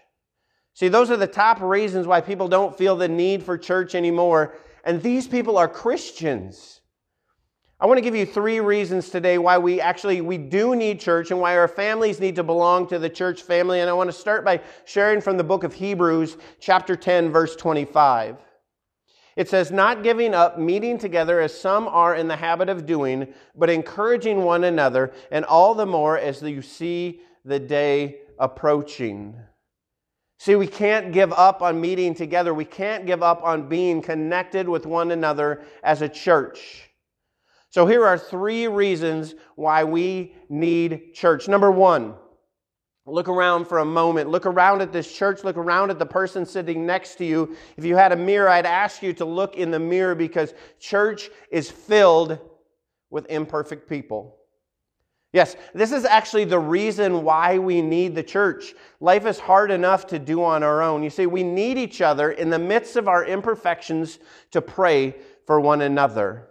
See, 0.77 0.89
those 0.89 1.09
are 1.09 1.17
the 1.17 1.25
top 1.25 1.59
reasons 1.59 2.05
why 2.05 2.21
people 2.21 2.47
don't 2.47 2.77
feel 2.77 2.95
the 2.95 3.07
need 3.07 3.41
for 3.41 3.57
church 3.57 3.95
anymore. 3.95 4.53
And 4.83 5.01
these 5.01 5.27
people 5.27 5.57
are 5.57 5.67
Christians. 5.67 6.81
I 7.79 7.87
want 7.87 7.97
to 7.97 8.03
give 8.03 8.15
you 8.15 8.27
three 8.27 8.59
reasons 8.59 9.09
today 9.09 9.39
why 9.39 9.57
we 9.57 9.81
actually 9.81 10.21
we 10.21 10.37
do 10.37 10.75
need 10.75 10.99
church 10.99 11.31
and 11.31 11.39
why 11.39 11.57
our 11.57 11.67
families 11.67 12.19
need 12.19 12.35
to 12.35 12.43
belong 12.43 12.85
to 12.89 12.99
the 12.99 13.09
church 13.09 13.41
family 13.41 13.79
and 13.79 13.89
I 13.89 13.93
want 13.93 14.11
to 14.11 14.15
start 14.15 14.45
by 14.45 14.61
sharing 14.85 15.19
from 15.19 15.35
the 15.35 15.43
book 15.43 15.63
of 15.63 15.73
Hebrews 15.73 16.37
chapter 16.59 16.95
10 16.95 17.31
verse 17.31 17.55
25. 17.55 18.37
It 19.35 19.49
says 19.49 19.71
not 19.71 20.03
giving 20.03 20.35
up 20.35 20.59
meeting 20.59 20.99
together 20.99 21.39
as 21.41 21.59
some 21.59 21.87
are 21.87 22.13
in 22.13 22.27
the 22.27 22.35
habit 22.35 22.69
of 22.69 22.85
doing 22.85 23.33
but 23.55 23.71
encouraging 23.71 24.43
one 24.43 24.63
another 24.63 25.11
and 25.31 25.43
all 25.43 25.73
the 25.73 25.87
more 25.87 26.19
as 26.19 26.43
you 26.43 26.61
see 26.61 27.21
the 27.43 27.59
day 27.59 28.19
approaching. 28.37 29.35
See, 30.39 30.55
we 30.55 30.67
can't 30.67 31.11
give 31.11 31.33
up 31.33 31.61
on 31.61 31.81
meeting 31.81 32.13
together. 32.13 32.53
We 32.53 32.65
can't 32.65 33.05
give 33.05 33.23
up 33.23 33.43
on 33.43 33.67
being 33.67 34.01
connected 34.01 34.69
with 34.69 34.85
one 34.85 35.11
another 35.11 35.63
as 35.83 36.01
a 36.01 36.09
church. 36.09 36.89
So 37.69 37.85
here 37.85 38.05
are 38.05 38.17
three 38.17 38.67
reasons 38.67 39.35
why 39.55 39.83
we 39.83 40.35
need 40.47 41.13
church. 41.13 41.47
Number 41.47 41.71
one, 41.71 42.15
look 43.05 43.27
around 43.27 43.65
for 43.65 43.79
a 43.79 43.85
moment. 43.85 44.29
Look 44.29 44.45
around 44.45 44.81
at 44.81 44.93
this 44.93 45.11
church. 45.11 45.43
Look 45.43 45.57
around 45.57 45.89
at 45.89 45.99
the 45.99 46.05
person 46.05 46.45
sitting 46.45 46.85
next 46.85 47.15
to 47.15 47.25
you. 47.25 47.55
If 47.75 47.83
you 47.83 47.95
had 47.95 48.11
a 48.11 48.15
mirror, 48.15 48.47
I'd 48.47 48.65
ask 48.65 49.01
you 49.01 49.13
to 49.13 49.25
look 49.25 49.55
in 49.55 49.71
the 49.71 49.79
mirror 49.79 50.15
because 50.15 50.53
church 50.79 51.29
is 51.51 51.69
filled 51.69 52.39
with 53.09 53.25
imperfect 53.29 53.89
people. 53.89 54.36
Yes, 55.33 55.55
this 55.73 55.91
is 55.91 56.05
actually 56.05 56.45
the 56.45 56.59
reason 56.59 57.23
why 57.23 57.57
we 57.57 57.81
need 57.81 58.15
the 58.15 58.23
church. 58.23 58.73
Life 59.01 59.25
is 59.25 59.39
hard 59.39 59.71
enough 59.71 60.07
to 60.07 60.19
do 60.19 60.43
on 60.43 60.63
our 60.63 60.81
own. 60.81 61.03
You 61.03 61.09
see, 61.09 61.25
we 61.25 61.43
need 61.43 61.77
each 61.77 62.01
other 62.01 62.31
in 62.31 62.49
the 62.49 62.59
midst 62.59 62.95
of 62.95 63.07
our 63.07 63.25
imperfections 63.25 64.19
to 64.51 64.61
pray 64.61 65.15
for 65.45 65.59
one 65.59 65.81
another. 65.81 66.47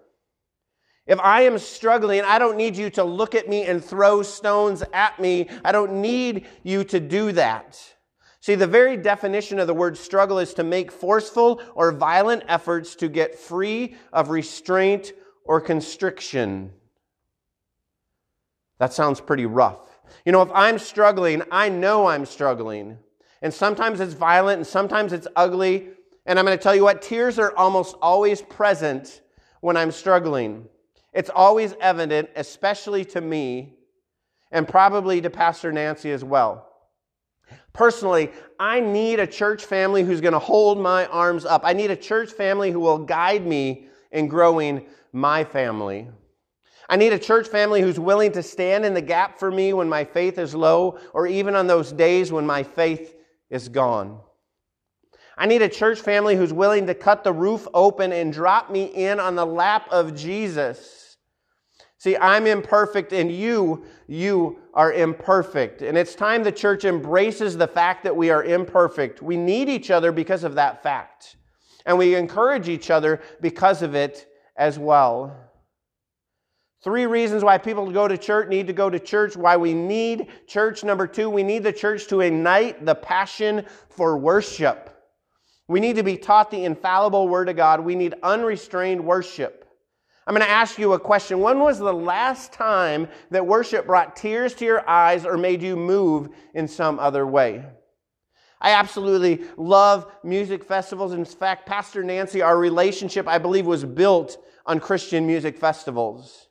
If 1.07 1.21
I 1.21 1.43
am 1.43 1.59
struggling, 1.59 2.23
I 2.23 2.39
don't 2.39 2.57
need 2.57 2.77
you 2.77 2.91
to 2.91 3.05
look 3.05 3.35
at 3.35 3.49
me 3.49 3.65
and 3.65 3.83
throw 3.83 4.23
stones 4.23 4.83
at 4.93 5.19
me. 5.21 5.49
I 5.65 5.73
don't 5.73 6.01
need 6.03 6.47
you 6.63 6.85
to 6.85 7.01
do 7.01 7.33
that. 7.33 7.81
See, 8.41 8.57
the 8.57 8.67
very 8.67 8.97
definition 8.97 9.59
of 9.59 9.69
the 9.69 9.75
word 9.75 9.97
struggle 9.97 10.39
is 10.39 10.53
to 10.55 10.65
make 10.65 10.93
forceful 10.93 11.63
or 11.75 11.93
violent 11.93 12.45
efforts 12.49 12.95
to 12.97 13.09
get 13.09 13.39
free 13.39 13.97
of 14.13 14.31
restraint 14.31 15.13
or 15.45 15.61
constriction. 15.61 16.73
That 18.79 18.93
sounds 18.93 19.21
pretty 19.21 19.47
rough. 19.47 19.79
You 20.25 20.33
know, 20.33 20.43
if 20.43 20.51
I'm 20.53 20.79
struggling, 20.79 21.43
I 21.51 21.69
know 21.69 22.07
I'm 22.07 22.27
struggling. 22.27 22.99
And 23.43 23.53
sometimes 23.53 24.01
it's 24.01 24.15
violent 24.15 24.59
and 24.59 24.67
sometimes 24.67 25.13
it's 25.13 25.27
ugly. 25.37 25.89
And 26.27 26.39
I'm 26.39 26.45
going 26.45 26.57
to 26.57 26.63
tell 26.63 26.75
you 26.75 26.85
what, 26.85 27.03
tears 27.03 27.39
are 27.39 27.57
almost 27.57 27.97
always 28.03 28.43
present 28.43 29.23
when 29.61 29.77
I'm 29.77 29.91
struggling. 29.91 30.69
It's 31.13 31.31
always 31.31 31.75
evident, 31.81 32.29
especially 32.37 33.05
to 33.07 33.21
me, 33.21 33.75
and 34.51 34.69
probably 34.69 35.21
to 35.21 35.31
Pastor 35.31 35.73
Nancy 35.73 36.11
as 36.11 36.23
well. 36.23 36.69
Personally, 37.73 38.31
I 38.59 38.81
need 38.81 39.21
a 39.21 39.27
church 39.27 39.65
family 39.65 40.03
who's 40.03 40.21
going 40.21 40.33
to 40.33 40.39
hold 40.39 40.79
my 40.79 41.07
arms 41.07 41.45
up. 41.45 41.63
I 41.65 41.73
need 41.73 41.91
a 41.91 41.97
church 41.97 42.33
family 42.33 42.71
who 42.71 42.81
will 42.81 42.99
guide 42.99 43.47
me 43.47 43.87
in 44.13 44.29
growing 44.29 44.87
my 45.13 45.45
family. 45.45 46.09
I 46.89 46.97
need 46.97 47.13
a 47.13 47.19
church 47.19 47.49
family 47.49 47.83
who's 47.83 47.99
willing 47.99 48.33
to 48.33 48.43
stand 48.43 48.85
in 48.85 48.95
the 48.95 49.01
gap 49.01 49.39
for 49.39 49.51
me 49.51 49.73
when 49.73 49.89
my 49.89 50.05
faith 50.05 50.39
is 50.39 50.55
low 50.55 50.99
or 51.13 51.27
even 51.27 51.55
on 51.55 51.67
those 51.67 51.93
days 51.93 52.31
when 52.31 52.47
my 52.47 52.63
faith 52.63 53.17
is 53.51 53.69
gone. 53.69 54.21
I 55.37 55.47
need 55.47 55.63
a 55.63 55.69
church 55.69 56.01
family 56.01 56.37
who's 56.37 56.53
willing 56.53 56.87
to 56.87 56.95
cut 56.95 57.25
the 57.25 57.33
roof 57.33 57.67
open 57.75 58.13
and 58.13 58.33
drop 58.33 58.71
me 58.71 58.85
in 58.85 59.21
on 59.21 59.35
the 59.35 59.45
lap 59.45 59.87
of 59.91 60.17
Jesus. 60.17 61.17
See, 61.99 62.17
I'm 62.17 62.47
imperfect 62.47 63.13
and 63.13 63.31
you, 63.31 63.85
you 64.07 64.59
are 64.73 64.93
imperfect. 64.93 65.83
And 65.83 65.99
it's 65.99 66.15
time 66.15 66.43
the 66.43 66.53
church 66.53 66.85
embraces 66.85 67.57
the 67.57 67.67
fact 67.67 68.05
that 68.05 68.15
we 68.15 68.31
are 68.31 68.45
imperfect. 68.45 69.23
We 69.23 69.37
need 69.37 69.69
each 69.69 69.91
other 69.91 70.13
because 70.13 70.45
of 70.45 70.55
that 70.55 70.83
fact. 70.83 71.37
And 71.85 71.99
we 71.99 72.15
encourage 72.15 72.69
each 72.69 72.91
other 72.91 73.21
because 73.41 73.83
of 73.83 73.95
it 73.95 74.29
as 74.57 74.79
well. 74.79 75.46
Three 76.83 77.07
reasons 77.07 77.43
why 77.43 77.59
people 77.59 77.91
go 77.91 78.07
to 78.07 78.19
church 78.19 78.49
need 78.49 78.67
to 78.67 78.73
go 78.73 78.91
to 78.91 78.99
church, 78.99 79.37
why 79.37 79.57
we 79.57 79.75
need 79.75 80.29
church. 80.47 80.85
Number 80.85 81.07
two, 81.07 81.29
we 81.29 81.43
need 81.43 81.63
the 81.63 81.73
church 81.73 82.07
to 82.09 82.21
ignite 82.21 82.85
the 82.85 82.95
passion 82.95 83.65
for 83.89 84.17
worship. 84.17 84.93
We 85.69 85.81
need 85.81 85.97
to 85.97 86.03
be 86.03 86.17
taught 86.17 86.51
the 86.51 86.65
infallible 86.65 87.29
Word 87.29 87.49
of 87.49 87.57
God. 87.57 87.81
We 87.81 87.97
need 87.97 88.15
unrestrained 88.23 89.05
worship. 89.05 89.65
I'm 90.27 90.35
going 90.35 90.45
to 90.45 90.51
ask 90.51 90.79
you 90.79 90.93
a 90.93 90.99
question. 90.99 91.41
When 91.41 91.61
was 91.61 91.79
the 91.79 91.93
last 91.93 92.53
time 92.53 93.09
that 93.31 93.47
worship 93.47 93.87
brought 93.87 94.17
tears 94.17 94.55
to 94.55 94.65
your 94.65 94.89
eyes 94.89 95.25
or 95.25 95.37
made 95.37 95.63
you 95.63 95.77
move 95.77 96.29
in 96.55 96.69
some 96.69 96.99
other 96.99 97.27
way? 97.27 97.65
I 98.61 98.71
absolutely 98.73 99.45
love 99.57 100.11
music 100.25 100.65
festivals. 100.65 101.13
In 101.13 101.25
fact, 101.25 101.67
Pastor 101.67 102.03
Nancy, 102.03 102.43
our 102.43 102.59
relationship, 102.59 103.29
I 103.29 103.39
believe, 103.39 103.67
was 103.67 103.85
built 103.85 104.39
on 104.65 104.81
Christian 104.81 105.27
music 105.27 105.59
festivals. 105.59 106.46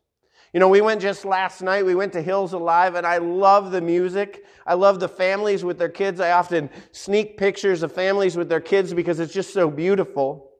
You 0.55 0.61
know, 0.61 0.69
we 0.69 0.79
went 0.79 1.01
just 1.01 1.25
last 1.25 1.61
night, 1.61 1.85
we 1.85 1.95
went 1.95 2.13
to 2.13 2.21
Hills 2.21 2.53
Alive, 2.53 2.95
and 2.95 3.05
I 3.05 3.17
love 3.17 3.71
the 3.71 3.81
music. 3.81 4.45
I 4.65 4.75
love 4.75 5.01
the 5.01 5.09
families 5.09 5.65
with 5.65 5.77
their 5.77 5.89
kids. 5.89 6.21
I 6.21 6.31
often 6.31 6.69
sneak 6.93 7.37
pictures 7.37 7.83
of 7.83 7.91
families 7.91 8.37
with 8.37 8.47
their 8.47 8.61
kids 8.61 8.93
because 8.93 9.19
it's 9.19 9.33
just 9.33 9.51
so 9.51 9.69
beautiful. 9.69 10.51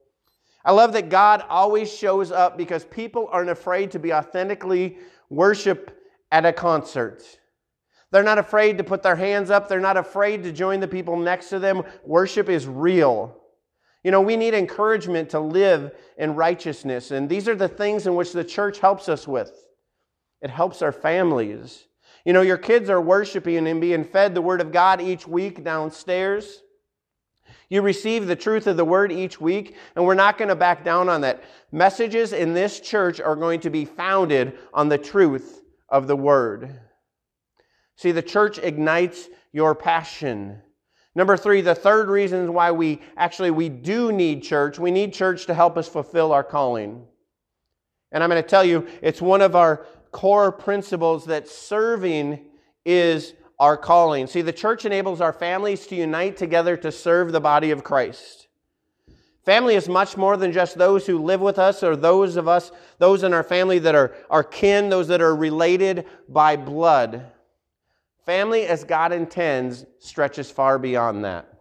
I 0.65 0.73
love 0.73 0.91
that 0.91 1.07
God 1.07 1.45
always 1.47 1.95
shows 1.95 2.29
up 2.29 2.57
because 2.57 2.83
people 2.83 3.29
aren't 3.31 3.49
afraid 3.49 3.89
to 3.91 3.99
be 3.99 4.11
authentically 4.11 4.97
worship 5.29 5.97
at 6.29 6.45
a 6.45 6.51
concert. 6.51 7.23
They're 8.11 8.21
not 8.21 8.37
afraid 8.37 8.77
to 8.79 8.83
put 8.83 9.01
their 9.01 9.15
hands 9.15 9.49
up. 9.49 9.69
They're 9.69 9.79
not 9.79 9.95
afraid 9.95 10.43
to 10.43 10.51
join 10.51 10.81
the 10.81 10.89
people 10.89 11.15
next 11.15 11.47
to 11.51 11.59
them. 11.59 11.83
Worship 12.03 12.49
is 12.49 12.67
real. 12.67 13.41
You 14.03 14.11
know, 14.11 14.19
we 14.19 14.35
need 14.35 14.55
encouragement 14.55 15.29
to 15.29 15.39
live 15.39 15.93
in 16.17 16.35
righteousness, 16.35 17.11
and 17.11 17.29
these 17.29 17.47
are 17.47 17.55
the 17.55 17.69
things 17.69 18.07
in 18.07 18.15
which 18.15 18.33
the 18.33 18.43
church 18.43 18.79
helps 18.79 19.07
us 19.07 19.25
with. 19.25 19.64
It 20.41 20.49
helps 20.49 20.81
our 20.81 20.91
families. 20.91 21.85
You 22.25 22.33
know, 22.33 22.41
your 22.41 22.57
kids 22.57 22.89
are 22.89 23.01
worshiping 23.01 23.67
and 23.67 23.79
being 23.79 24.03
fed 24.03 24.33
the 24.33 24.41
Word 24.41 24.61
of 24.61 24.71
God 24.71 25.01
each 25.01 25.27
week 25.27 25.63
downstairs. 25.63 26.61
You 27.69 27.81
receive 27.81 28.27
the 28.27 28.35
truth 28.35 28.67
of 28.67 28.77
the 28.77 28.85
Word 28.85 29.11
each 29.11 29.39
week, 29.41 29.75
and 29.95 30.05
we're 30.05 30.13
not 30.13 30.37
going 30.37 30.49
to 30.49 30.55
back 30.55 30.83
down 30.83 31.09
on 31.09 31.21
that. 31.21 31.43
Messages 31.71 32.33
in 32.33 32.53
this 32.53 32.79
church 32.79 33.19
are 33.19 33.35
going 33.35 33.59
to 33.61 33.69
be 33.69 33.85
founded 33.85 34.57
on 34.73 34.89
the 34.89 34.97
truth 34.97 35.63
of 35.89 36.07
the 36.07 36.15
Word. 36.15 36.79
See, 37.95 38.11
the 38.11 38.21
church 38.21 38.57
ignites 38.57 39.29
your 39.51 39.73
passion. 39.73 40.61
Number 41.15 41.37
three, 41.37 41.61
the 41.61 41.75
third 41.75 42.09
reason 42.09 42.53
why 42.53 42.71
we 42.71 43.01
actually 43.15 43.51
we 43.51 43.69
do 43.69 44.11
need 44.11 44.43
church. 44.43 44.77
We 44.77 44.91
need 44.91 45.13
church 45.13 45.45
to 45.45 45.53
help 45.53 45.77
us 45.77 45.87
fulfill 45.87 46.33
our 46.33 46.43
calling. 46.43 47.07
And 48.11 48.23
I'm 48.23 48.29
going 48.29 48.41
to 48.41 48.47
tell 48.47 48.65
you, 48.65 48.87
it's 49.01 49.21
one 49.21 49.41
of 49.41 49.55
our 49.55 49.85
core 50.15 50.49
principles 50.49 51.25
that 51.25 51.45
serving 51.45 52.39
is 52.85 53.33
our 53.59 53.75
calling. 53.75 54.27
See, 54.27 54.41
the 54.41 54.53
church 54.53 54.85
enables 54.85 55.19
our 55.19 55.33
families 55.33 55.85
to 55.87 55.95
unite 55.97 56.37
together 56.37 56.77
to 56.77 56.89
serve 56.89 57.33
the 57.33 57.41
body 57.41 57.71
of 57.71 57.83
Christ. 57.83 58.47
Family 59.43 59.75
is 59.75 59.89
much 59.89 60.15
more 60.15 60.37
than 60.37 60.53
just 60.53 60.77
those 60.77 61.05
who 61.05 61.21
live 61.21 61.41
with 61.41 61.59
us 61.59 61.83
or 61.83 61.97
those 61.97 62.37
of 62.37 62.47
us, 62.47 62.71
those 62.97 63.23
in 63.23 63.33
our 63.33 63.43
family 63.43 63.77
that 63.79 63.93
are, 63.93 64.15
are 64.29 64.41
kin, 64.41 64.87
those 64.87 65.09
that 65.09 65.21
are 65.21 65.35
related 65.35 66.05
by 66.29 66.55
blood. 66.55 67.25
Family, 68.25 68.65
as 68.67 68.85
God 68.85 69.11
intends, 69.11 69.85
stretches 69.99 70.49
far 70.49 70.79
beyond 70.79 71.25
that. 71.25 71.54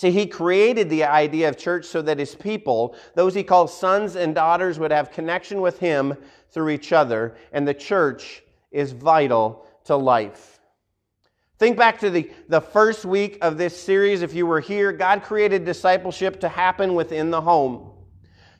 See, 0.00 0.12
he 0.12 0.24
created 0.24 0.88
the 0.88 1.04
idea 1.04 1.46
of 1.46 1.58
church 1.58 1.84
so 1.84 2.00
that 2.00 2.18
his 2.18 2.34
people, 2.34 2.96
those 3.16 3.34
he 3.34 3.42
calls 3.42 3.78
sons 3.78 4.16
and 4.16 4.34
daughters, 4.34 4.78
would 4.78 4.92
have 4.92 5.10
connection 5.10 5.60
with 5.60 5.78
him 5.78 6.16
through 6.48 6.70
each 6.70 6.94
other, 6.94 7.36
and 7.52 7.68
the 7.68 7.74
church 7.74 8.42
is 8.70 8.92
vital 8.92 9.66
to 9.84 9.96
life. 9.96 10.58
Think 11.58 11.76
back 11.76 12.00
to 12.00 12.08
the, 12.08 12.30
the 12.48 12.62
first 12.62 13.04
week 13.04 13.36
of 13.42 13.58
this 13.58 13.78
series. 13.78 14.22
If 14.22 14.32
you 14.32 14.46
were 14.46 14.60
here, 14.60 14.90
God 14.90 15.22
created 15.22 15.66
discipleship 15.66 16.40
to 16.40 16.48
happen 16.48 16.94
within 16.94 17.30
the 17.30 17.42
home. 17.42 17.89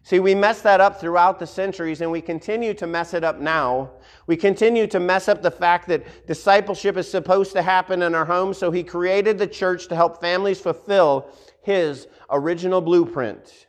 See, 0.02 0.18
we 0.18 0.34
messed 0.34 0.62
that 0.62 0.80
up 0.80 0.98
throughout 0.98 1.38
the 1.38 1.46
centuries 1.46 2.00
and 2.00 2.10
we 2.10 2.20
continue 2.20 2.72
to 2.74 2.86
mess 2.86 3.12
it 3.12 3.22
up 3.22 3.38
now. 3.38 3.90
We 4.26 4.36
continue 4.36 4.86
to 4.88 4.98
mess 4.98 5.28
up 5.28 5.42
the 5.42 5.50
fact 5.50 5.88
that 5.88 6.26
discipleship 6.26 6.96
is 6.96 7.10
supposed 7.10 7.52
to 7.52 7.62
happen 7.62 8.02
in 8.02 8.14
our 8.14 8.24
home, 8.24 8.54
so 8.54 8.70
He 8.70 8.82
created 8.82 9.38
the 9.38 9.46
church 9.46 9.88
to 9.88 9.96
help 9.96 10.20
families 10.20 10.60
fulfill 10.60 11.28
His 11.62 12.08
original 12.30 12.80
blueprint. 12.80 13.66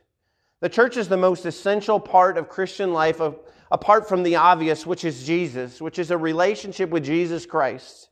The 0.60 0.68
church 0.68 0.96
is 0.96 1.08
the 1.08 1.16
most 1.16 1.44
essential 1.44 2.00
part 2.00 2.38
of 2.38 2.48
Christian 2.48 2.92
life, 2.92 3.20
of, 3.20 3.38
apart 3.70 4.08
from 4.08 4.22
the 4.22 4.36
obvious, 4.36 4.86
which 4.86 5.04
is 5.04 5.26
Jesus, 5.26 5.82
which 5.82 5.98
is 5.98 6.10
a 6.10 6.16
relationship 6.16 6.88
with 6.90 7.04
Jesus 7.04 7.44
Christ. 7.44 8.08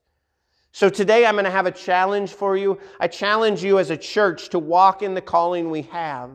So 0.73 0.89
today 0.89 1.25
I'm 1.25 1.35
going 1.35 1.47
to 1.47 1.51
have 1.51 1.67
a 1.67 1.73
challenge 1.73 2.33
for 2.33 2.57
you. 2.57 2.79
I 3.01 3.09
challenge 3.09 3.65
you 3.65 3.79
as 3.79 3.91
a 3.91 3.97
church 3.97 4.51
to 4.51 4.59
walk 4.59 5.03
in 5.03 5.15
the 5.15 5.21
calling 5.21 5.71
we 5.71 5.83
have. 5.83 6.31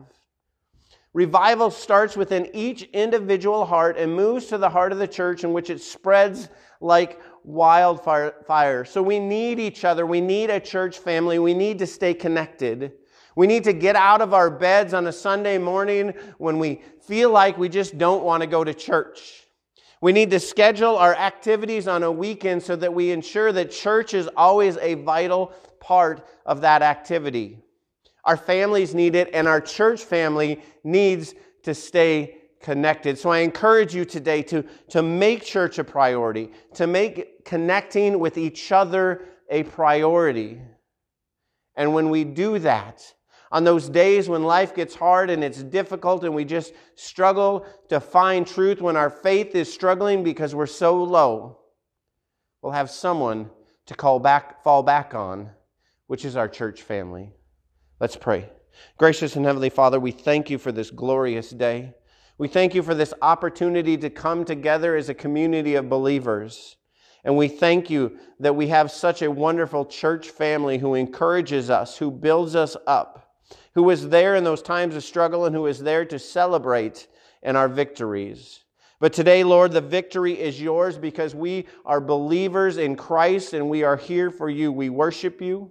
Revival 1.16 1.70
starts 1.70 2.14
within 2.14 2.50
each 2.52 2.82
individual 2.92 3.64
heart 3.64 3.96
and 3.96 4.14
moves 4.14 4.44
to 4.48 4.58
the 4.58 4.68
heart 4.68 4.92
of 4.92 4.98
the 4.98 5.08
church, 5.08 5.44
in 5.44 5.54
which 5.54 5.70
it 5.70 5.80
spreads 5.80 6.50
like 6.82 7.18
wildfire. 7.42 8.84
So 8.84 9.02
we 9.02 9.18
need 9.18 9.58
each 9.58 9.86
other. 9.86 10.04
We 10.04 10.20
need 10.20 10.50
a 10.50 10.60
church 10.60 10.98
family. 10.98 11.38
We 11.38 11.54
need 11.54 11.78
to 11.78 11.86
stay 11.86 12.12
connected. 12.12 12.92
We 13.34 13.46
need 13.46 13.64
to 13.64 13.72
get 13.72 13.96
out 13.96 14.20
of 14.20 14.34
our 14.34 14.50
beds 14.50 14.92
on 14.92 15.06
a 15.06 15.12
Sunday 15.12 15.56
morning 15.56 16.12
when 16.36 16.58
we 16.58 16.82
feel 17.06 17.30
like 17.30 17.56
we 17.56 17.70
just 17.70 17.96
don't 17.96 18.22
want 18.22 18.42
to 18.42 18.46
go 18.46 18.62
to 18.62 18.74
church. 18.74 19.46
We 20.02 20.12
need 20.12 20.30
to 20.32 20.38
schedule 20.38 20.98
our 20.98 21.14
activities 21.14 21.88
on 21.88 22.02
a 22.02 22.12
weekend 22.12 22.62
so 22.62 22.76
that 22.76 22.92
we 22.92 23.10
ensure 23.10 23.52
that 23.52 23.70
church 23.70 24.12
is 24.12 24.28
always 24.36 24.76
a 24.76 24.92
vital 24.92 25.54
part 25.80 26.28
of 26.44 26.60
that 26.60 26.82
activity. 26.82 27.62
Our 28.26 28.36
families 28.36 28.94
need 28.94 29.14
it, 29.14 29.30
and 29.32 29.48
our 29.48 29.60
church 29.60 30.04
family 30.04 30.60
needs 30.84 31.34
to 31.62 31.74
stay 31.74 32.38
connected. 32.60 33.16
So 33.18 33.30
I 33.30 33.38
encourage 33.38 33.94
you 33.94 34.04
today 34.04 34.42
to, 34.42 34.64
to 34.90 35.02
make 35.02 35.44
church 35.44 35.78
a 35.78 35.84
priority, 35.84 36.50
to 36.74 36.86
make 36.86 37.44
connecting 37.44 38.18
with 38.18 38.36
each 38.36 38.72
other 38.72 39.24
a 39.48 39.62
priority. 39.62 40.60
And 41.76 41.94
when 41.94 42.10
we 42.10 42.24
do 42.24 42.58
that, 42.58 43.14
on 43.52 43.62
those 43.62 43.88
days 43.88 44.28
when 44.28 44.42
life 44.42 44.74
gets 44.74 44.94
hard 44.94 45.30
and 45.30 45.44
it's 45.44 45.62
difficult 45.62 46.24
and 46.24 46.34
we 46.34 46.44
just 46.44 46.72
struggle 46.96 47.64
to 47.88 48.00
find 48.00 48.44
truth, 48.44 48.82
when 48.82 48.96
our 48.96 49.10
faith 49.10 49.54
is 49.54 49.72
struggling 49.72 50.24
because 50.24 50.52
we're 50.52 50.66
so 50.66 51.02
low, 51.02 51.58
we'll 52.60 52.72
have 52.72 52.90
someone 52.90 53.50
to 53.86 53.94
call 53.94 54.18
back, 54.18 54.64
fall 54.64 54.82
back 54.82 55.14
on, 55.14 55.50
which 56.08 56.24
is 56.24 56.34
our 56.34 56.48
church 56.48 56.82
family. 56.82 57.32
Let's 58.00 58.16
pray. 58.16 58.50
Gracious 58.98 59.36
and 59.36 59.44
Heavenly 59.44 59.70
Father, 59.70 59.98
we 59.98 60.12
thank 60.12 60.50
you 60.50 60.58
for 60.58 60.72
this 60.72 60.90
glorious 60.90 61.50
day. 61.50 61.94
We 62.38 62.48
thank 62.48 62.74
you 62.74 62.82
for 62.82 62.94
this 62.94 63.14
opportunity 63.22 63.96
to 63.96 64.10
come 64.10 64.44
together 64.44 64.96
as 64.96 65.08
a 65.08 65.14
community 65.14 65.74
of 65.74 65.88
believers. 65.88 66.76
And 67.24 67.36
we 67.36 67.48
thank 67.48 67.90
you 67.90 68.18
that 68.40 68.54
we 68.54 68.68
have 68.68 68.90
such 68.90 69.22
a 69.22 69.30
wonderful 69.30 69.86
church 69.86 70.30
family 70.30 70.78
who 70.78 70.94
encourages 70.94 71.70
us, 71.70 71.96
who 71.96 72.10
builds 72.10 72.54
us 72.54 72.76
up 72.86 73.26
who 73.74 73.90
is 73.90 74.08
there 74.08 74.34
in 74.36 74.44
those 74.44 74.62
times 74.62 74.96
of 74.96 75.04
struggle 75.04 75.44
and 75.44 75.54
who 75.54 75.66
is 75.66 75.78
there 75.78 76.04
to 76.06 76.18
celebrate 76.18 77.08
in 77.42 77.56
our 77.56 77.68
victories. 77.68 78.64
But 78.98 79.12
today, 79.12 79.44
Lord, 79.44 79.72
the 79.72 79.82
victory 79.82 80.32
is 80.32 80.60
yours 80.60 80.96
because 80.96 81.34
we 81.34 81.66
are 81.84 82.00
believers 82.00 82.78
in 82.78 82.96
Christ 82.96 83.52
and 83.52 83.68
we 83.68 83.82
are 83.82 83.98
here 83.98 84.30
for 84.30 84.48
you. 84.48 84.72
We 84.72 84.88
worship 84.88 85.42
you. 85.42 85.70